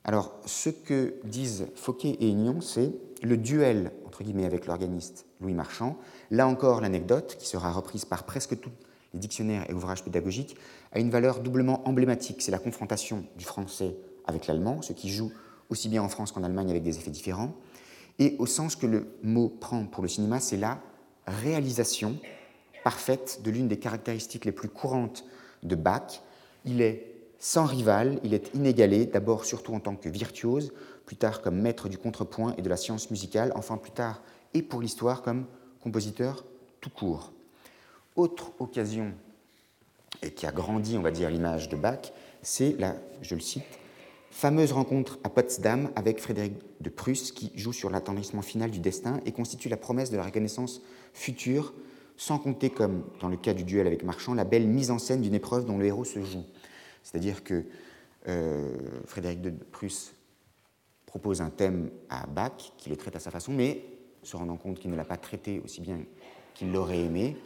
[0.04, 5.54] Alors, ce que disent Fauquet et Aignon, c'est le duel, entre guillemets, avec l'organiste Louis
[5.54, 5.96] Marchand.
[6.30, 8.72] Là encore, l'anecdote, qui sera reprise par presque tous
[9.14, 10.56] les dictionnaires et ouvrages pédagogiques,
[10.92, 12.42] a une valeur doublement emblématique.
[12.42, 13.94] C'est la confrontation du français
[14.26, 15.32] avec l'allemand, ce qui joue
[15.70, 17.54] aussi bien en France qu'en Allemagne avec des effets différents.
[18.18, 20.80] Et au sens que le mot prend pour le cinéma, c'est la
[21.26, 22.18] réalisation
[22.84, 25.24] parfaite de l'une des caractéristiques les plus courantes
[25.62, 26.22] de Bach.
[26.64, 27.11] Il est
[27.44, 30.72] sans rival, il est inégalé, d'abord surtout en tant que virtuose,
[31.04, 34.22] plus tard comme maître du contrepoint et de la science musicale, enfin plus tard
[34.54, 35.46] et pour l'histoire comme
[35.82, 36.44] compositeur
[36.80, 37.32] tout court.
[38.14, 39.12] Autre occasion
[40.22, 43.64] et qui a grandi, on va dire, l'image de Bach, c'est la, je le cite,
[44.30, 49.18] fameuse rencontre à Potsdam avec Frédéric de Prusse qui joue sur l'attendrissement final du destin
[49.26, 50.80] et constitue la promesse de la reconnaissance
[51.12, 51.74] future,
[52.16, 55.22] sans compter, comme dans le cas du duel avec Marchand, la belle mise en scène
[55.22, 56.44] d'une épreuve dont le héros se joue.
[57.02, 57.64] C'est-à-dire que
[58.28, 60.14] euh, Frédéric de Prusse
[61.06, 63.84] propose un thème à Bach, qui le traite à sa façon, mais
[64.22, 66.00] se rendant compte qu'il ne l'a pas traité aussi bien
[66.54, 67.36] qu'il l'aurait aimé,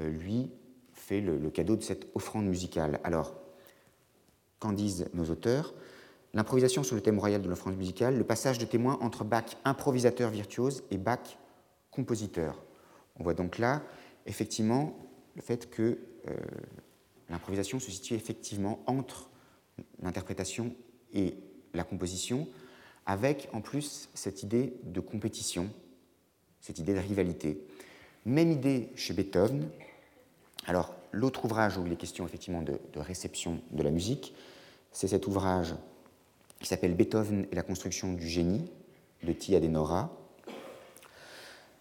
[0.00, 0.50] euh, lui
[0.92, 3.00] fait le, cadeau de cette offrande musicale.
[3.04, 3.34] Alors,
[4.58, 5.74] qu'en disent nos auteurs?
[6.34, 10.30] L'improvisation sur le thème royal de l'offrande musicale, le passage de témoin entre Bach improvisateur
[10.30, 11.38] virtuose et Bach
[11.90, 12.62] compositeur.
[13.18, 13.82] On voit donc là,
[14.26, 14.94] effectivement,
[15.34, 16.34] le fait que euh,
[17.30, 19.30] l'improvisation se situe effectivement entre
[20.02, 20.74] l'interprétation
[21.12, 21.34] et
[21.74, 22.48] la composition,
[23.04, 25.70] avec en plus cette idée de compétition,
[26.60, 27.60] cette idée de rivalité.
[28.24, 29.68] Même idée chez Beethoven.
[30.66, 34.34] Alors, l'autre ouvrage où il est question effectivement de, réception de la musique,
[34.90, 35.74] c'est cet ouvrage
[36.60, 38.70] qui s'appelle Beethoven et la construction du génie
[39.22, 40.10] de Tia Denora,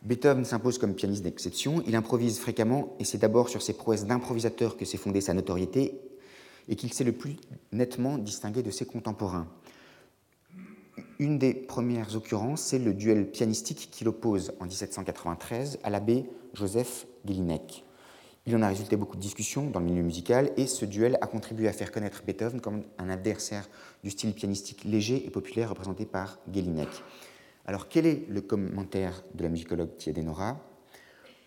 [0.06, 4.78] Beethoven s'impose comme pianiste d'exception, il improvise fréquemment et c'est d'abord sur ses prouesses d'improvisateur
[4.78, 6.00] que s'est fondée sa notoriété
[6.70, 7.38] et qu'il s'est le plus
[7.72, 9.48] nettement distingué de ses contemporains.
[11.18, 17.08] Une des premières occurrences, c'est le duel pianistique qu'il oppose en 1793 à l'abbé Joseph
[17.26, 17.84] Gelinek.
[18.46, 21.26] Il en a résulté beaucoup de discussions dans le milieu musical et ce duel a
[21.26, 23.68] contribué à faire connaître Beethoven comme un adversaire
[24.04, 26.90] du style pianistique léger et populaire représenté par Gelinek.
[27.66, 30.60] Alors quel est le commentaire de la musicologue Tiadenora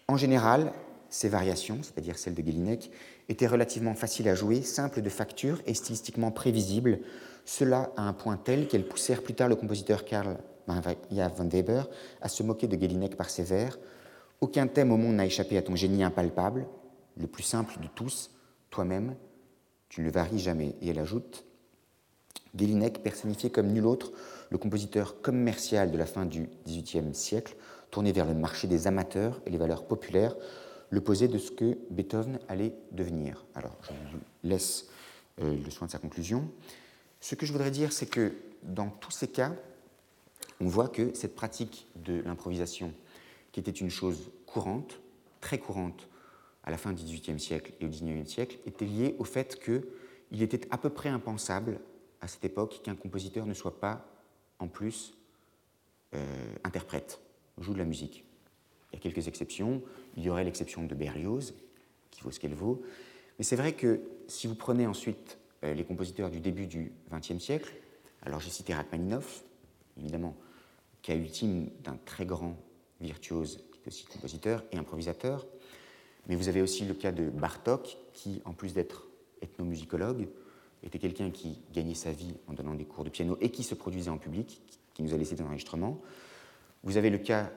[0.08, 0.72] En général,
[1.08, 2.90] ces variations, c'est-à-dire celles de Gelinek,
[3.28, 7.00] étaient relativement faciles à jouer, simples de facture et stylistiquement prévisibles,
[7.44, 11.88] cela à un point tel qu'elles poussèrent plus tard le compositeur Karl Maria von Weber
[12.20, 13.78] à se moquer de Gelinek par ses vers.
[14.40, 16.66] Aucun thème au monde n'a échappé à ton génie impalpable,
[17.16, 18.30] le plus simple de tous,
[18.70, 19.16] toi-même,
[19.88, 20.76] tu ne le varies jamais.
[20.82, 21.44] Et elle ajoute
[22.56, 24.12] Gelinek personnifiait comme nul autre
[24.50, 27.56] le compositeur commercial de la fin du XVIIIe siècle,
[27.90, 30.34] tourné vers le marché des amateurs et les valeurs populaires,
[30.90, 33.44] l'opposé de ce que Beethoven allait devenir.
[33.54, 34.88] Alors, je vous laisse
[35.40, 36.48] euh, le soin de sa conclusion.
[37.20, 39.52] Ce que je voudrais dire, c'est que dans tous ces cas,
[40.60, 42.92] on voit que cette pratique de l'improvisation,
[43.52, 45.00] qui était une chose courante,
[45.40, 46.08] très courante
[46.64, 50.42] à la fin du XVIIIe siècle et au XIXe siècle, était liée au fait qu'il
[50.42, 51.80] était à peu près impensable
[52.20, 54.06] à cette époque qu'un compositeur ne soit pas,
[54.58, 55.14] en plus,
[56.14, 57.20] euh, interprète,
[57.58, 58.24] joue de la musique.
[58.92, 59.82] Il y a quelques exceptions.
[60.16, 61.54] Il y aurait l'exception de Berlioz,
[62.10, 62.82] qui vaut ce qu'elle vaut.
[63.38, 67.38] Mais c'est vrai que si vous prenez ensuite euh, les compositeurs du début du XXe
[67.38, 67.72] siècle,
[68.22, 69.44] alors j'ai cité Rachmaninoff,
[69.98, 70.36] évidemment,
[71.02, 72.56] cas ultime d'un très grand
[73.00, 75.46] virtuose, qui est aussi compositeur et improvisateur,
[76.28, 79.08] mais vous avez aussi le cas de Bartok, qui, en plus d'être
[79.40, 80.28] ethnomusicologue,
[80.82, 83.74] était quelqu'un qui gagnait sa vie en donnant des cours de piano et qui se
[83.74, 84.62] produisait en public,
[84.94, 86.00] qui nous a laissé des enregistrements.
[86.82, 87.50] Vous avez le cas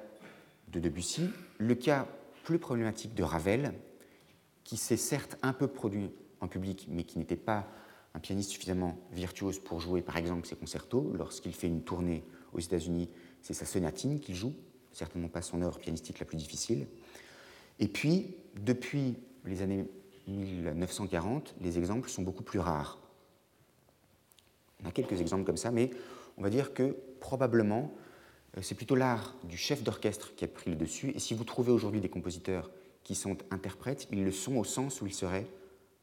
[0.70, 2.08] de Debussy, le cas
[2.44, 3.74] plus problématique de Ravel,
[4.64, 7.68] qui s'est certes un peu produit en public, mais qui n'était pas
[8.14, 11.14] un pianiste suffisamment virtuose pour jouer par exemple ses concertos.
[11.16, 13.10] Lorsqu'il fait une tournée aux États-Unis,
[13.42, 14.54] c'est sa sonatine qu'il joue,
[14.92, 16.88] certainement pas son œuvre pianistique la plus difficile.
[17.80, 19.86] Et puis, depuis les années
[20.28, 23.01] 1940, les exemples sont beaucoup plus rares.
[24.84, 25.92] On a quelques exemples comme ça, mais
[26.38, 27.94] on va dire que probablement
[28.58, 31.12] euh, c'est plutôt l'art du chef d'orchestre qui a pris le dessus.
[31.16, 32.72] Et si vous trouvez aujourd'hui des compositeurs
[33.04, 35.48] qui sont interprètes, ils le sont au sens où ils seraient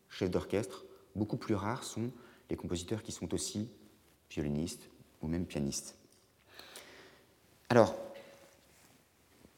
[0.09, 0.85] chefs d'orchestre.
[1.15, 2.11] Beaucoup plus rares sont
[2.51, 3.71] les compositeurs qui sont aussi
[4.31, 4.89] violonistes
[5.23, 5.97] ou même pianistes.
[7.69, 7.95] Alors,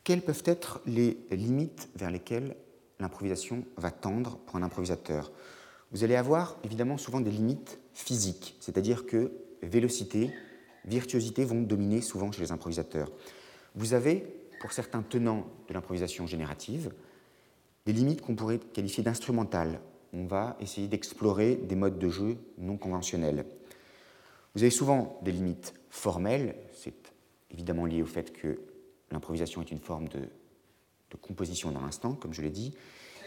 [0.05, 2.57] quelles peuvent être les limites vers lesquelles
[2.99, 5.31] l'improvisation va tendre pour un improvisateur?
[5.93, 10.31] Vous allez avoir évidemment souvent des limites physiques, c'est-à-dire que vélocité,
[10.85, 13.11] virtuosité vont dominer souvent chez les improvisateurs.
[13.75, 14.25] Vous avez,
[14.61, 16.93] pour certains tenants de l'improvisation générative,
[17.87, 19.81] des limites qu'on pourrait qualifier d'instrumentales.
[20.13, 23.45] On va essayer d'explorer des modes de jeu non conventionnels.
[24.55, 27.13] Vous avez souvent des limites formelles, c'est
[27.51, 28.61] évidemment lié au fait que
[29.11, 32.75] l'improvisation est une forme de, de composition dans l'instant, comme je l'ai dit.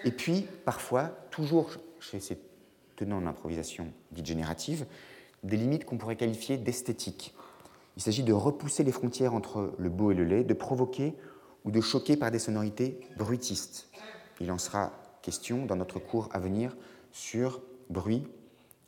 [0.05, 2.37] Et puis, parfois, toujours chez ces
[2.95, 4.85] tenants de l'improvisation dite générative,
[5.43, 7.33] des limites qu'on pourrait qualifier d'esthétiques.
[7.97, 11.13] Il s'agit de repousser les frontières entre le beau et le laid, de provoquer
[11.65, 13.89] ou de choquer par des sonorités bruitistes.
[14.41, 16.75] Il en sera question dans notre cours à venir
[17.11, 18.23] sur bruit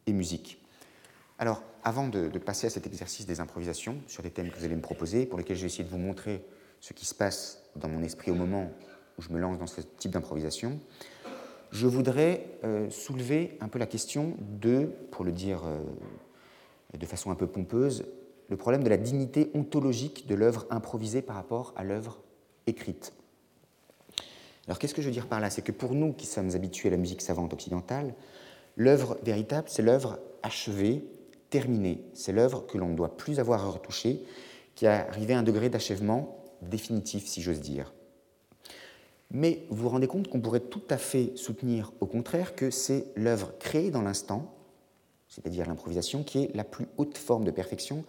[0.07, 0.61] et musique.
[1.37, 4.75] Alors, avant de, passer à cet exercice des improvisations sur les thèmes que vous allez
[4.75, 6.43] me proposer, pour lesquels j'ai essayé de vous montrer
[6.79, 8.71] ce qui se passe dans mon esprit au moment
[9.17, 10.79] où je me lance dans ce type d'improvisation,
[11.71, 15.79] je voudrais euh, soulever un peu la question de, pour le dire euh,
[16.97, 18.05] de façon un peu pompeuse,
[18.49, 22.21] le problème de la dignité ontologique de l'œuvre improvisée par rapport à l'œuvre
[22.67, 23.13] écrite.
[24.67, 25.49] Alors qu'est-ce que je veux dire par là?
[25.49, 28.13] C'est que pour nous qui sommes habitués à la musique savante occidentale,
[28.75, 31.03] l'œuvre véritable, c'est l'œuvre achevée,
[31.49, 32.03] terminée.
[32.13, 34.23] C'est l'œuvre que l'on ne doit plus avoir à retoucher,
[34.75, 37.93] qui a arrivé à un degré d'achèvement définitif, si j'ose dire.
[39.31, 43.05] Mais vous vous rendez compte qu'on pourrait tout à fait soutenir, au contraire, que c'est
[43.15, 44.53] l'œuvre créée dans l'instant,
[45.27, 48.05] c'est-à-dire l'improvisation, qui est la plus haute forme de perfection,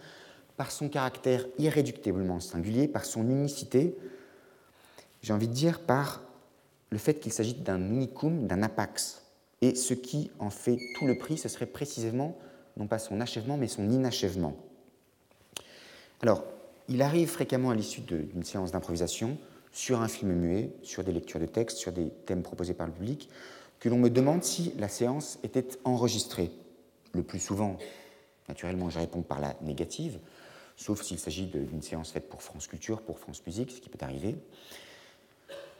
[0.55, 3.95] par son caractère irréductiblement singulier, par son unicité,
[5.21, 6.21] j'ai envie de dire par
[6.89, 9.23] le fait qu'il s'agit d'un unicum, d'un apax.
[9.61, 12.37] Et ce qui en fait tout le prix, ce serait précisément,
[12.77, 14.55] non pas son achèvement, mais son inachèvement.
[16.21, 16.43] Alors,
[16.89, 19.37] il arrive fréquemment à l'issue d'une séance d'improvisation,
[19.71, 22.93] sur un film muet, sur des lectures de textes, sur des thèmes proposés par le
[22.93, 23.29] public,
[23.79, 26.51] que l'on me demande si la séance était enregistrée.
[27.13, 27.77] Le plus souvent,
[28.47, 30.19] naturellement, je réponds par la négative,
[30.75, 34.03] sauf s'il s'agit d'une séance faite pour France Culture, pour France Musique, ce qui peut
[34.03, 34.35] arriver.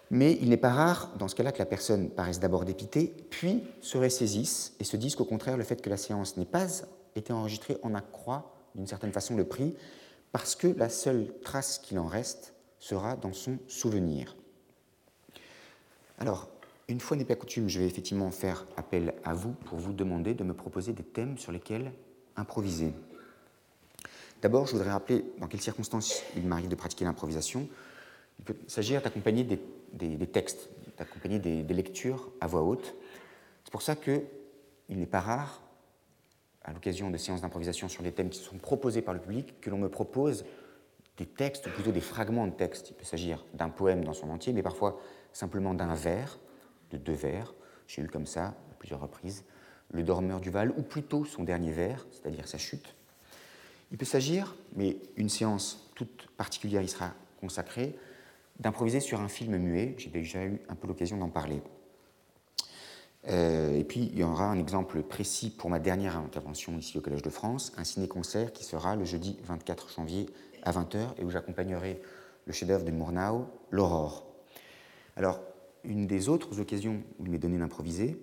[0.10, 3.64] Mais il n'est pas rare, dans ce cas-là, que la personne paraisse d'abord dépitée, puis
[3.82, 6.68] se ressaisisse et se dise qu'au contraire, le fait que la séance n'ait pas
[7.16, 9.76] été enregistrée en accroît d'une certaine façon le prix,
[10.32, 14.36] parce que la seule trace qu'il en reste sera dans son souvenir.
[16.20, 16.50] Alors,
[16.90, 20.34] Une fois n'est pas coutume, je vais effectivement faire appel à vous pour vous demander
[20.34, 21.92] de me proposer des thèmes sur lesquels
[22.38, 22.94] improviser.
[24.42, 27.68] D'abord, je voudrais rappeler dans quelles circonstances il m'arrive de pratiquer l'improvisation.
[28.40, 32.96] Il peut s'agir d'accompagner des, textes, d'accompagner des, des, lectures à voix haute.
[33.66, 34.22] C'est pour ça qu'il
[34.88, 35.62] n'est pas rare,
[36.64, 39.70] à l'occasion de séances d'improvisation sur les thèmes qui sont proposés par le public, que
[39.70, 40.46] l'on me propose
[41.18, 42.92] des textes, ou plutôt des fragments de textes.
[42.92, 45.00] Il peut s'agir d'un poème dans son entier, mais parfois
[45.34, 46.40] simplement d'un vers,
[46.92, 47.54] de deux vers.
[47.88, 49.44] J'ai eu comme ça, à plusieurs reprises,
[49.92, 52.96] Le Dormeur du Val, ou plutôt son dernier vers, c'est-à-dire sa chute.
[53.92, 57.96] Il peut s'agir, mais une séance toute particulière y sera consacrée,
[58.60, 59.96] d'improviser sur un film muet.
[59.98, 61.62] J'ai déjà eu un peu l'occasion d'en parler.
[63.30, 67.02] Euh, et puis, il y aura un exemple précis pour ma dernière intervention ici au
[67.02, 70.28] Collège de France, un ciné-concert qui sera le jeudi 24 janvier
[70.68, 72.02] à 20h et où j'accompagnerai
[72.46, 74.28] le chef-d'œuvre de Murnau, L'Aurore.
[75.16, 75.40] Alors,
[75.86, 78.18] une des autres occasions où il m'est donné d'improviser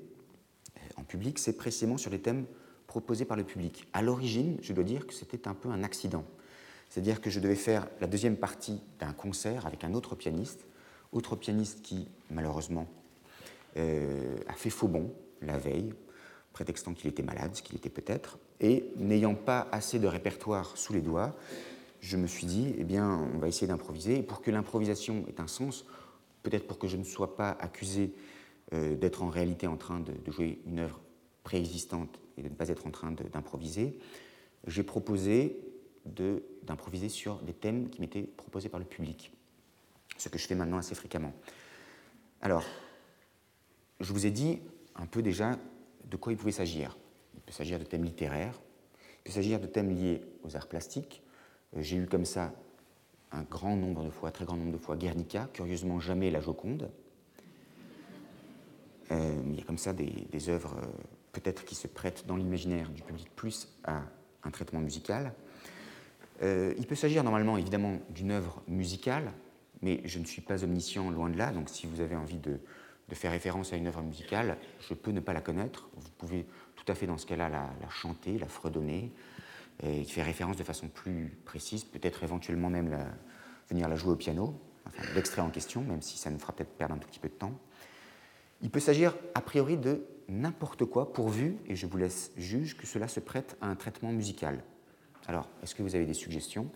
[0.76, 2.44] euh, en public, c'est précisément sur les thèmes
[2.86, 3.88] proposés par le public.
[3.94, 6.24] À l'origine, je dois dire que c'était un peu un accident.
[6.90, 10.66] C'est-à-dire que je devais faire la deuxième partie d'un concert avec un autre pianiste,
[11.12, 12.86] autre pianiste qui, malheureusement,
[13.78, 15.94] euh, a fait faux bon la veille,
[16.52, 20.92] prétextant qu'il était malade, ce qu'il était peut-être, et n'ayant pas assez de répertoire sous
[20.92, 21.34] les doigts,
[22.04, 24.18] je me suis dit, eh bien, on va essayer d'improviser.
[24.18, 25.86] Et pour que l'improvisation ait un sens,
[26.42, 28.12] peut-être pour que je ne sois pas accusé
[28.74, 31.00] euh, d'être en réalité en train de, de jouer une œuvre
[31.44, 33.98] préexistante et de ne pas être en train d'improviser,
[34.66, 35.58] j'ai proposé
[36.62, 39.32] d'improviser sur des thèmes qui m'étaient proposés par le public,
[40.18, 41.32] ce que je fais maintenant assez fréquemment.
[42.42, 42.64] Alors,
[44.00, 44.60] je vous ai dit
[44.94, 45.58] un peu déjà
[46.04, 46.98] de quoi il pouvait s'agir.
[47.34, 48.60] Il peut s'agir de thèmes littéraires,
[49.20, 51.23] il peut s'agir de thèmes liés aux arts plastiques.
[51.76, 52.52] Euh, j'ai eu comme ça
[53.32, 56.90] un grand nombre de fois, très grand nombre de fois, Guernica, curieusement jamais la Joconde.
[59.10, 60.86] Euh, il y a comme ça des, œuvres euh,
[61.32, 64.02] peut-être qui se prêtent dans l'imaginaire du public plus à
[64.44, 65.32] un traitement musical.
[66.42, 69.32] Il peut s'agir normalement évidemment d'une œuvre musicale,
[69.80, 72.58] mais je ne suis pas omniscient loin de là, donc si vous avez envie de,
[73.12, 75.88] faire référence à une œuvre musicale, je peux ne pas la connaître.
[75.96, 76.44] Vous pouvez
[76.74, 79.10] tout à fait dans ce cas-là la, chanter, la fredonner,
[79.82, 82.96] et faire référence de façon plus précise, peut-être éventuellement même
[83.68, 84.60] venir la jouer au piano,
[85.14, 87.34] l'extrait en question, même si ça nous fera peut-être perdre un tout petit peu de
[87.34, 87.58] temps.
[88.62, 92.86] Il peut s'agir a priori de n'importe quoi pourvu, et je vous laisse juge, que
[92.86, 94.62] cela se prête à un traitement musical.
[95.26, 96.70] Alors, est-ce que vous avez des suggestions?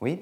[0.00, 0.20] Oui?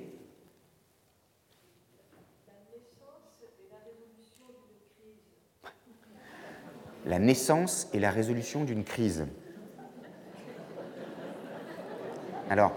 [7.06, 9.26] La naissance et la résolution d'une crise.
[12.50, 12.72] Alors,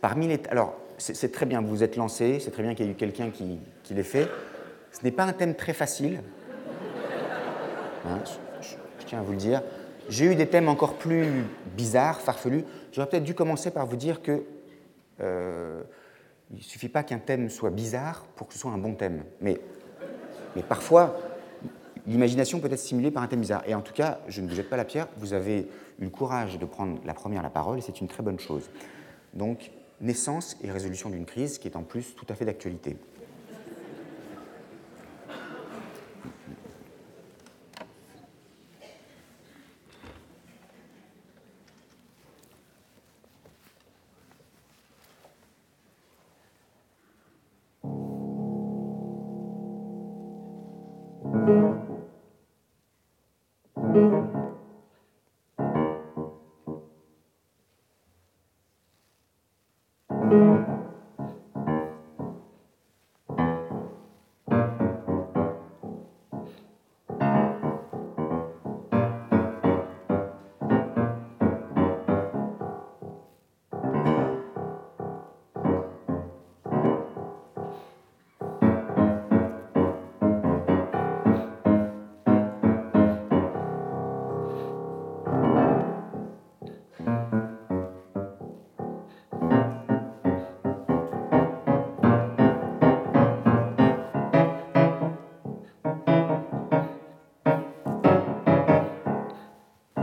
[0.00, 0.40] parmi les.
[0.50, 2.96] Alors, c'est très bien, vous vous êtes lancé, c'est très bien qu'il y ait eu
[2.96, 4.28] quelqu'un qui, qui l'ait fait.
[4.92, 6.20] Ce n'est pas un thème très facile.
[8.06, 8.18] Hein,
[8.60, 9.62] je tiens à vous le dire.
[10.08, 11.44] J'ai eu des thèmes encore plus
[11.76, 12.64] bizarres, farfelus.
[12.92, 14.42] J'aurais peut-être dû commencer par vous dire que
[15.20, 15.82] euh,
[16.50, 19.22] il ne suffit pas qu'un thème soit bizarre pour que ce soit un bon thème.
[19.40, 19.60] Mais,
[20.56, 21.16] mais parfois,
[22.10, 23.62] l'imagination peut être stimulée par un thème bizarre.
[23.66, 26.10] Et en tout cas, je ne vous jette pas la pierre, vous avez eu le
[26.10, 28.68] courage de prendre la première la parole, et c'est une très bonne chose.
[29.34, 32.96] Donc, naissance et résolution d'une crise qui est en plus tout à fait d'actualité.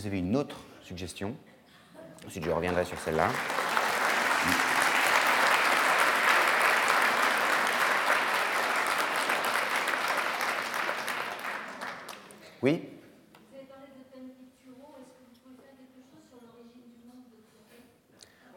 [0.00, 1.36] Vous avez une autre suggestion
[2.26, 3.28] Ensuite, je reviendrai sur celle-là.
[12.62, 12.82] Oui?
[13.50, 14.96] Vous avez parlé de thèmes picturaux.
[15.00, 17.82] Est-ce que vous pouvez faire quelque chose sur l'origine du monde de Courbet?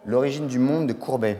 [0.05, 1.39] L'origine du monde de Courbet.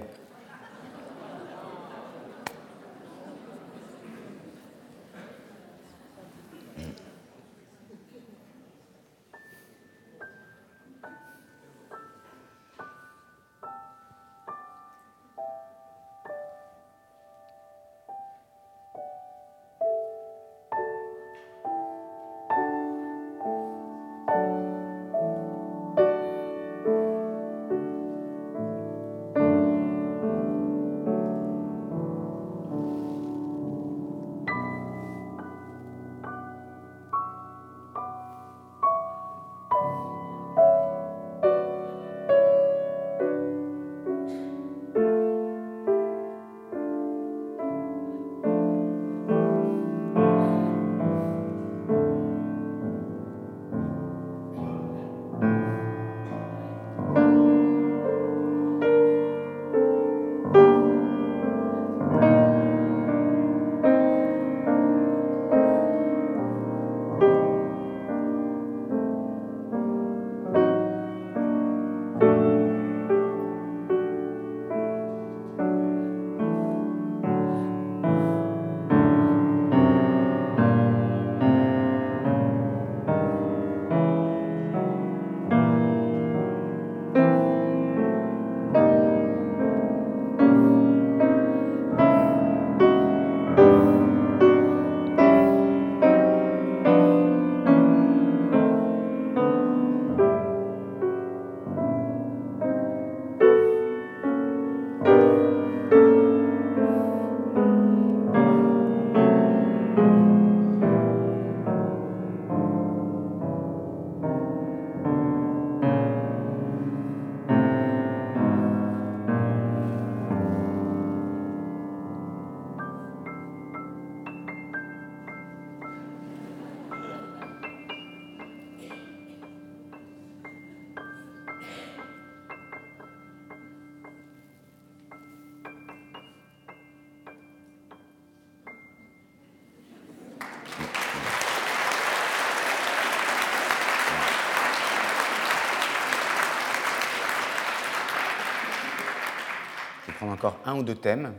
[150.32, 151.34] Encore un ou deux thèmes.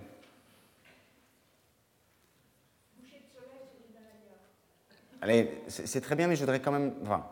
[5.20, 6.92] Allez, c'est très bien, mais je voudrais quand même.
[7.02, 7.26] Enfin,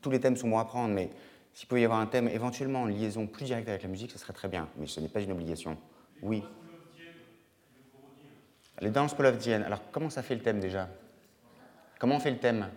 [0.00, 1.10] tous les thèmes sont bons à prendre, mais
[1.52, 4.18] s'il pouvait y avoir un thème éventuellement en liaison plus directe avec la musique, ce
[4.18, 4.68] serait très bien.
[4.76, 5.76] Mais ce n'est pas une obligation.
[6.22, 6.44] Oui.
[8.80, 9.64] Les danses polovdiennes.
[9.64, 10.88] Alors, comment ça fait le thème déjà?
[11.98, 12.68] Comment on fait le thème?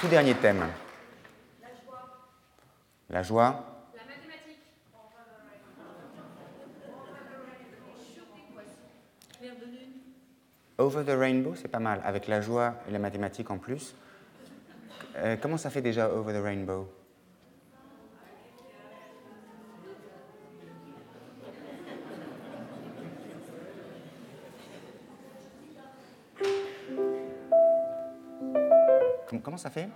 [0.00, 0.64] Tout dernier thème.
[1.60, 2.08] La joie.
[3.10, 3.64] La joie.
[3.94, 4.60] La mathématique.
[10.78, 13.94] Over the Rainbow, c'est pas mal, avec la joie et la mathématique en plus.
[15.16, 16.88] Euh, comment ça fait déjà Over the Rainbow?
[29.50, 29.88] Comment ça fait?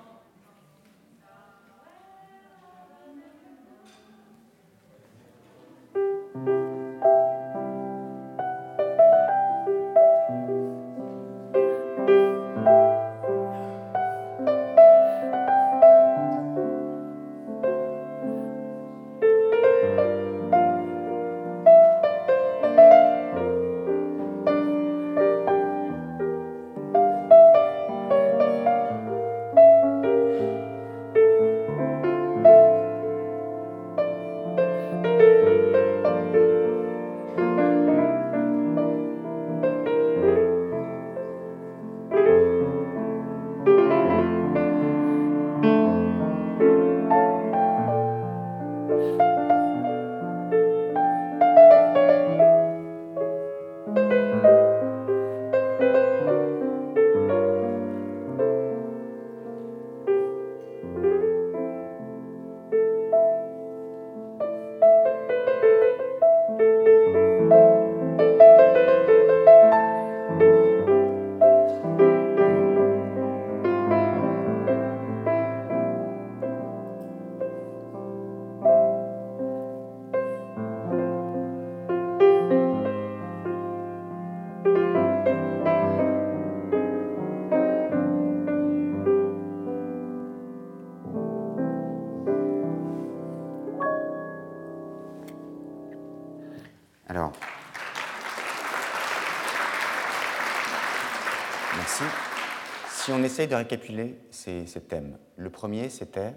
[103.34, 105.18] Essaye de récapituler ces, thèmes.
[105.36, 106.34] Le premier, c'était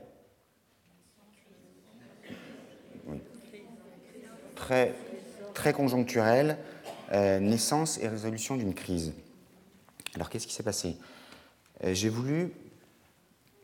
[4.56, 4.96] très,
[5.54, 6.58] très conjoncturel,
[7.12, 9.14] euh, naissance et résolution d'une crise.
[10.16, 10.98] Alors qu'est-ce qui s'est passé?
[11.84, 12.52] Euh, J'ai voulu,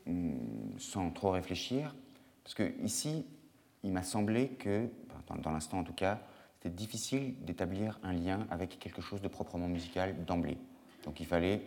[0.06, 1.96] hmm, sans trop réfléchir,
[2.44, 3.26] parce que ici,
[3.84, 4.88] il m'a semblé que,
[5.28, 6.22] dans, dans l'instant en tout cas,
[6.58, 10.60] c'était difficile d'établir un lien avec quelque chose de proprement musical d'emblée.
[11.04, 11.64] Donc il fallait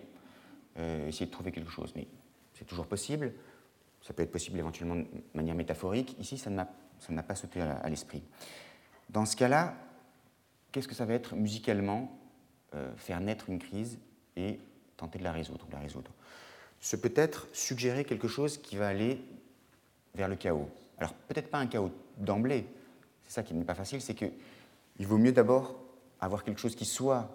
[0.79, 1.93] euh, essayer de trouver quelque chose.
[1.97, 2.07] Mais
[2.55, 3.33] c'est toujours possible.
[4.03, 6.17] Ça peut être possible éventuellement de manière métaphorique.
[6.19, 8.23] Ici, ça ne m'a pas sauté à, l'esprit.
[9.11, 9.75] Dans ce cas-là,
[10.73, 12.17] qu'est-ce que ça va être musicalement
[12.75, 13.99] euh, faire naître une crise
[14.37, 14.59] et
[14.97, 16.11] tenter de la résoudre, la résoudre?
[16.81, 19.21] Ce peut être suggérer quelque chose qui va aller
[20.15, 20.69] vers le chaos.
[20.99, 22.67] Alors peut-être pas un chaos d'emblée,
[23.25, 25.75] c'est ça qui n'est pas facile, c'est qu'il vaut mieux d'abord
[26.21, 27.29] avoir quelque chose qui soit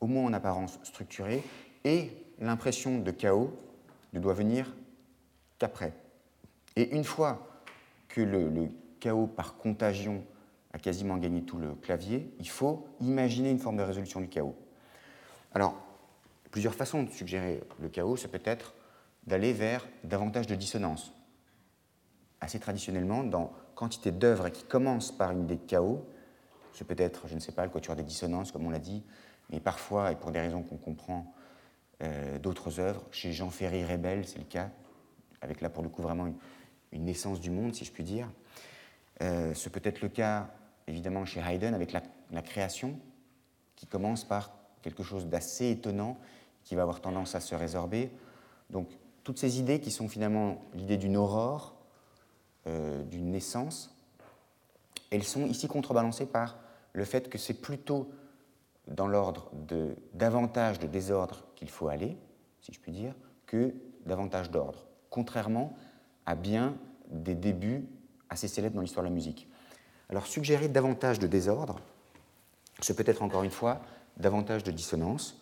[0.00, 1.42] au moins en apparence structuré
[1.84, 3.52] et l'impression de chaos
[4.12, 4.74] ne doit venir
[5.58, 5.92] qu'après.
[6.76, 7.62] Et une fois
[8.08, 8.70] que le,
[9.00, 10.24] chaos par contagion
[10.72, 14.54] a quasiment gagné tout le clavier, il faut imaginer une forme de résolution du chaos.
[15.54, 15.74] Alors,
[16.50, 18.74] plusieurs façons de suggérer le chaos, c'est peut-être
[19.26, 21.12] d'aller vers davantage de dissonance.
[22.40, 26.06] Assez traditionnellement, dans quantité d'œuvres qui commencent par une idée de chaos,
[26.72, 29.02] c'est peut-être, je ne sais pas, le quatuor des dissonances, comme on l'a dit,
[29.50, 31.34] mais parfois, et pour des raisons qu'on comprend,
[32.02, 33.04] euh, d'autres œuvres.
[33.10, 34.70] Chez Jean Ferry Rebel, c'est le cas,
[35.40, 36.26] avec là pour le coup vraiment
[36.92, 38.30] une, naissance du monde, si je puis dire.
[39.22, 40.48] Euh, ce peut être le cas
[40.86, 42.98] évidemment chez Haydn avec la, création,
[43.76, 46.18] qui commence par quelque chose d'assez étonnant,
[46.64, 48.10] qui va avoir tendance à se résorber.
[48.70, 48.88] Donc
[49.24, 51.76] toutes ces idées qui sont finalement l'idée d'une aurore,
[52.66, 53.94] euh, d'une naissance,
[55.10, 56.58] elles sont ici contrebalancées par
[56.92, 58.10] le fait que c'est plutôt
[58.86, 62.16] dans l'ordre de davantage de désordre qu'il faut aller,
[62.60, 63.14] si je puis dire,
[63.46, 63.74] que
[64.04, 65.76] davantage d'ordre, contrairement
[66.24, 66.76] à bien
[67.10, 67.86] des débuts
[68.28, 69.48] assez célèbres dans l'histoire de la musique.
[70.08, 71.80] Alors suggérer davantage de désordre,
[72.80, 73.80] ce peut être encore une fois
[74.16, 75.40] davantage de dissonance,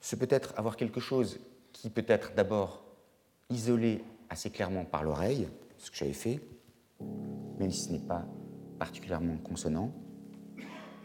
[0.00, 1.38] ce peut être avoir quelque chose
[1.72, 2.82] qui peut être d'abord
[3.50, 6.40] isolé assez clairement par l'oreille, ce que j'avais fait,
[7.58, 8.24] même si ce n'est pas
[8.78, 9.92] particulièrement consonant.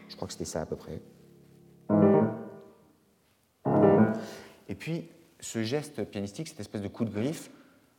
[0.08, 1.02] Je crois que c'était ça à peu près.
[4.76, 5.08] Puis,
[5.40, 7.50] ce geste pianistique, cette espèce de coup de griffe,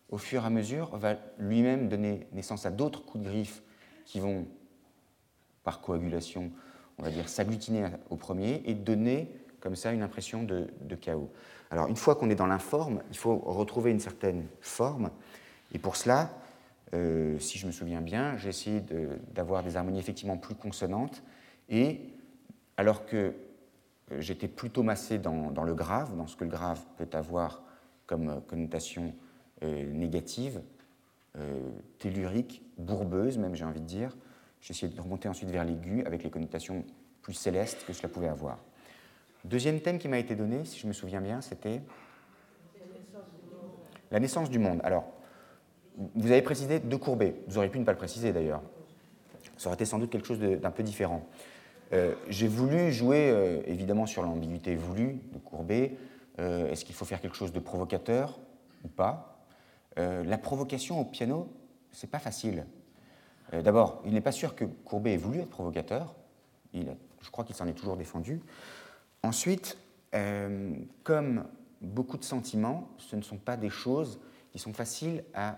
[0.10, 3.62] au fur et à mesure, va lui-même donner naissance à d'autres coups de griffe
[4.06, 4.48] qui vont,
[5.64, 6.52] par coagulation,
[6.98, 10.70] on va dire, s'agglutiner au premier et donner comme ça une impression de,
[11.02, 11.30] chaos.
[11.72, 15.12] Alors une fois qu'on est dans l'informe, il faut retrouver une certaine forme,
[15.74, 16.30] et pour cela,
[16.94, 18.82] euh, si je me souviens bien, j'ai essayé
[19.34, 21.22] d'avoir des harmonies effectivement plus consonantes,
[21.70, 22.00] et
[22.78, 23.34] alors que
[24.20, 27.64] j'étais plutôt massé dans, le grave, dans ce que le grave peut avoir
[28.06, 29.14] comme connotation
[29.64, 30.62] euh, négative,
[32.00, 34.18] tellurique, bourbeuse même j'ai envie de dire,
[34.70, 36.84] essayé de remonter ensuite vers l'aigu avec les connotations
[37.22, 38.58] plus célestes que cela pouvait avoir.
[39.46, 41.82] Deuxième thème qui m'a été donné, si je me souviens bien, c'était
[44.12, 44.80] la naissance du monde.
[44.84, 45.06] Alors,
[46.16, 47.36] vous avez précisé de Courbet.
[47.48, 48.62] Vous auriez pu ne pas le préciser d'ailleurs.
[49.58, 51.28] Ça aurait été sans doute quelque chose d'un peu différent.
[51.94, 55.96] Euh, j'ai voulu jouer euh, évidemment sur l'ambiguïté voulue de Courbet.
[56.40, 58.40] Euh, est-ce qu'il faut faire quelque chose de provocateur
[58.84, 59.34] ou pas?
[60.00, 61.52] La provocation au piano,
[61.92, 62.68] c'est pas facile.
[63.52, 66.14] D'abord, il n'est pas sûr que Courbet ait voulu être provocateur.
[66.72, 68.40] Je crois qu'il s'en est toujours défendu.
[69.24, 69.76] Ensuite,
[71.02, 71.46] comme
[71.82, 74.20] beaucoup de sentiments, ce ne sont pas des choses
[74.52, 75.58] qui sont faciles à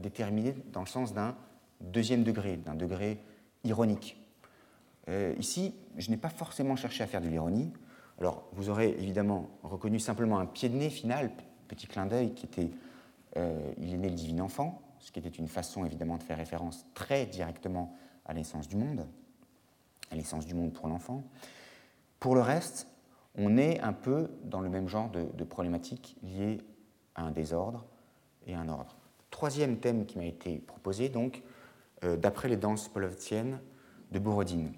[0.00, 1.36] déterminé dans le sens d'un
[1.82, 3.22] deuxième degré, d'un degré
[3.64, 4.16] ironique.
[5.08, 7.72] Euh, ici, je n'ai pas forcément cherché à faire de l'ironie.
[8.18, 11.30] Alors, vous aurez évidemment reconnu simplement un pied de nez final,
[11.66, 12.70] petit clin d'œil, qui était
[13.36, 16.36] euh, Il est né le divin enfant, ce qui était une façon évidemment de faire
[16.36, 17.96] référence très directement
[18.26, 19.06] à l'essence du monde,
[20.10, 21.22] à l'essence du monde pour l'enfant.
[22.18, 22.88] Pour le reste,
[23.36, 26.58] on est un peu dans le même genre de, de problématique liée
[27.14, 27.86] à un désordre
[28.46, 28.96] et à un ordre.
[29.30, 31.42] Troisième thème qui m'a été proposé, donc,
[32.02, 33.60] euh, d'après les danses polovtsiennes
[34.10, 34.72] de Borodine.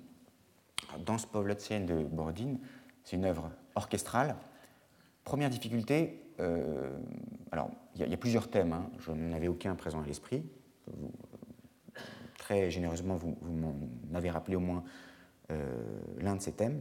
[1.04, 2.58] Danse polovtsienne de Borodine,
[3.04, 4.36] c'est une œuvre orchestrale.
[5.24, 6.98] Première difficulté, euh,
[7.52, 8.90] alors il y, a plusieurs thèmes, hein.
[8.98, 10.44] je n'en avais aucun présent à l'esprit.
[12.38, 13.74] Très généreusement, vous, m'en
[14.14, 14.82] avez rappelé au moins
[15.50, 15.82] euh,
[16.18, 16.80] l'un de ces thèmes.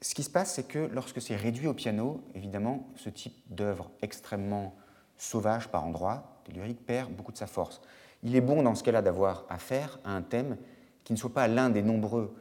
[0.00, 3.90] Ce qui se passe, c'est que lorsque c'est réduit au piano, évidemment, ce type d'œuvre
[4.02, 4.74] extrêmement
[5.16, 7.80] sauvage par endroits, tellurique perd beaucoup de sa force.
[8.24, 10.56] Il est bon dans ce cas-là d'avoir affaire à un thème
[11.04, 12.34] qui ne soit pas l'un des nombreux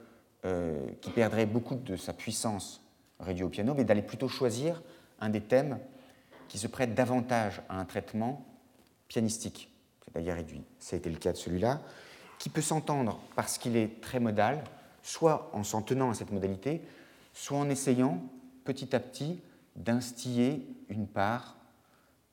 [0.46, 2.82] euh, qui perdrait beaucoup de sa puissance
[3.20, 4.82] réduit au piano, mais d'aller plutôt choisir
[5.20, 5.80] un des thèmes
[6.48, 8.46] qui se prête davantage à un traitement
[9.08, 9.72] pianistique,
[10.04, 10.64] c'est-à-dire réduit.
[10.80, 11.82] Ça a été le cas de celui-là,
[12.40, 14.64] qui peut s'entendre parce qu'il est très modal,
[15.04, 16.82] soit en s'en tenant à cette modalité,
[17.34, 18.22] soit en essayant
[18.64, 19.40] petit à petit
[19.76, 21.56] d'instiller une part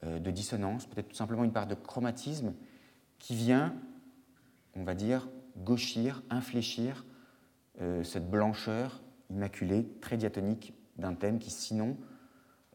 [0.04, 2.54] euh, de dissonance, peut-être tout simplement une part de chromatisme
[3.18, 3.74] qui vient,
[4.74, 5.28] on va dire,
[5.58, 7.04] gauchir, infléchir
[7.80, 9.00] euh, cette blancheur
[9.30, 11.96] immaculée, très diatonique d'un thème qui sinon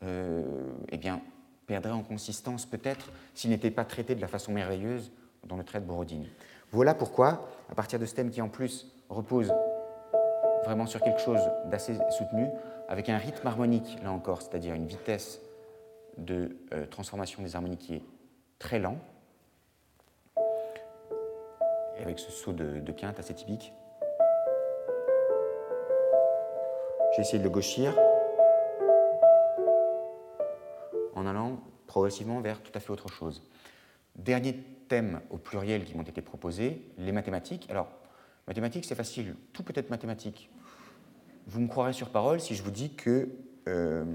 [0.04, 0.43] euh,
[0.89, 1.22] eh bien,
[1.66, 5.12] perdrait en consistance peut-être s'il n'était pas traité de la façon merveilleuse
[5.45, 6.26] dont le traite Borodine.
[6.72, 9.54] Voilà pourquoi, à partir de ce thème qui en plus repose
[10.66, 12.47] vraiment sur quelque chose d'assez soutenu,
[12.88, 15.41] avec un rythme harmonique, là encore, c'est-à-dire une vitesse
[16.18, 18.04] de euh, transformation des harmonies qui est
[18.60, 18.97] très lent,
[21.97, 23.74] et avec ce saut de, quinte assez typique.
[27.16, 27.95] J'ai essayé de le gauchir
[31.14, 33.43] en allant progressivement vers tout à fait autre chose.
[34.16, 34.55] Dernier
[34.88, 37.70] thème au pluriel qui m'ont été proposés, les mathématiques.
[37.70, 37.88] Alors,
[38.47, 40.49] mathématiques, c'est facile, tout peut être mathématique.
[41.45, 43.30] Vous me croirez sur parole si je vous dis que
[43.68, 44.05] euh,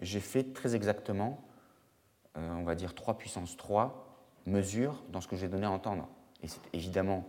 [0.00, 1.44] j'ai fait très exactement,
[2.36, 4.06] euh, on va dire 3 puissance 3
[4.46, 6.08] mesures dans ce que j'ai donné à entendre.
[6.44, 7.26] Et c'est évidemment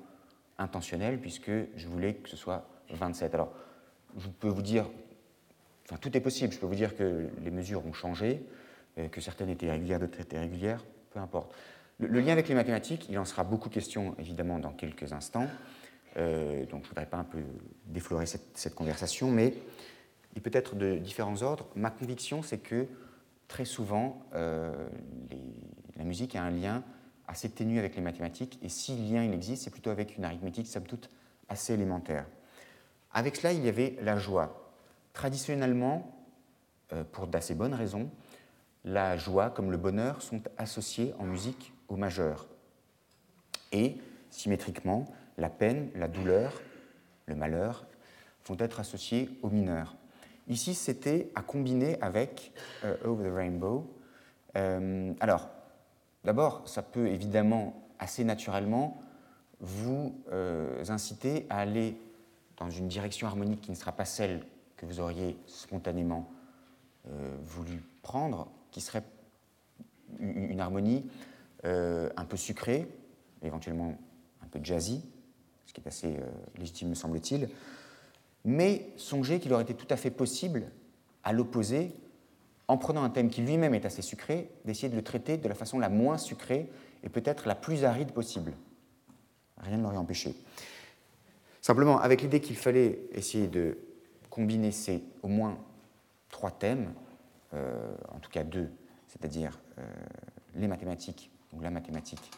[0.60, 3.34] intentionnel puisque je voulais que ce soit 27.
[3.34, 3.52] Alors,
[4.16, 4.88] je peux vous dire,
[5.88, 8.44] enfin tout est possible, je peux vous dire que les mesures ont changé,
[8.98, 11.56] euh, que certaines étaient régulières, d'autres étaient irrégulières, peu importe.
[12.00, 15.48] Le, lien avec les mathématiques, il en sera beaucoup question évidemment dans quelques instants,
[16.18, 17.40] euh, donc je ne voudrais pas un peu
[17.86, 19.54] déflorer cette, conversation, mais
[20.36, 21.68] il peut être de différents ordres.
[21.76, 22.86] Ma conviction, c'est que
[23.48, 24.90] très souvent, euh,
[25.96, 26.84] la musique a un lien
[27.28, 30.68] assez ténu avec les mathématiques, et si lien il existe, c'est plutôt avec une arithmétique,
[30.68, 31.10] somme toute,
[31.50, 32.26] assez élémentaire.
[33.14, 34.67] Avec cela, il y avait la joie.
[35.18, 36.14] Traditionnellement,
[36.94, 38.12] euh, pour d'assez bonnes raisons,
[38.86, 42.46] la joie comme le bonheur sont associés en musique au majeur.
[43.72, 43.98] Et,
[44.30, 45.08] symétriquement,
[45.40, 46.62] la peine, la douleur,
[47.26, 47.88] le malheur
[48.46, 49.96] vont être associés au mineur.
[50.50, 52.52] Ici, c'était à combiner avec
[52.84, 53.92] euh, Over the Rainbow.
[54.56, 55.50] Euh, alors,
[56.26, 59.02] d'abord, ça peut évidemment assez naturellement
[59.62, 60.16] vous
[60.88, 62.00] inciter à aller
[62.58, 64.42] dans une direction harmonique qui ne sera pas celle
[64.78, 66.32] que vous auriez spontanément
[67.44, 69.04] voulu prendre, qui serait
[70.20, 71.06] une harmonie
[71.64, 72.88] un peu sucrée,
[73.44, 73.98] éventuellement
[74.42, 75.04] un peu jazzy,
[75.66, 76.16] ce qui est assez
[76.58, 77.50] légitime me semble-t-il,
[78.46, 80.72] mais songez qu'il aurait été tout à fait possible,
[81.24, 81.92] à l'opposé,
[82.70, 85.56] en prenant un thème qui lui-même est assez sucré, d'essayer de le traiter de la
[85.56, 86.70] façon la moins sucrée
[87.04, 88.54] et peut-être la plus aride possible.
[89.58, 90.36] Rien ne l'aurait empêché.
[91.62, 93.78] Simplement, avec l'idée qu'il fallait essayer de
[94.38, 95.58] combiner ces au moins
[96.30, 96.94] trois thèmes,
[97.56, 98.70] euh, en tout cas deux,
[99.08, 99.82] c'est-à-dire euh,
[100.54, 102.32] les mathématiques, ou la mathématique,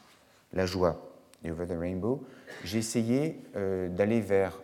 [0.53, 1.11] la joie
[1.43, 2.25] et Over the Rainbow,
[2.63, 4.61] j'ai essayé euh, d'aller vers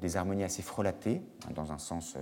[0.00, 2.16] des harmonies assez frelatées, hein, dans un sens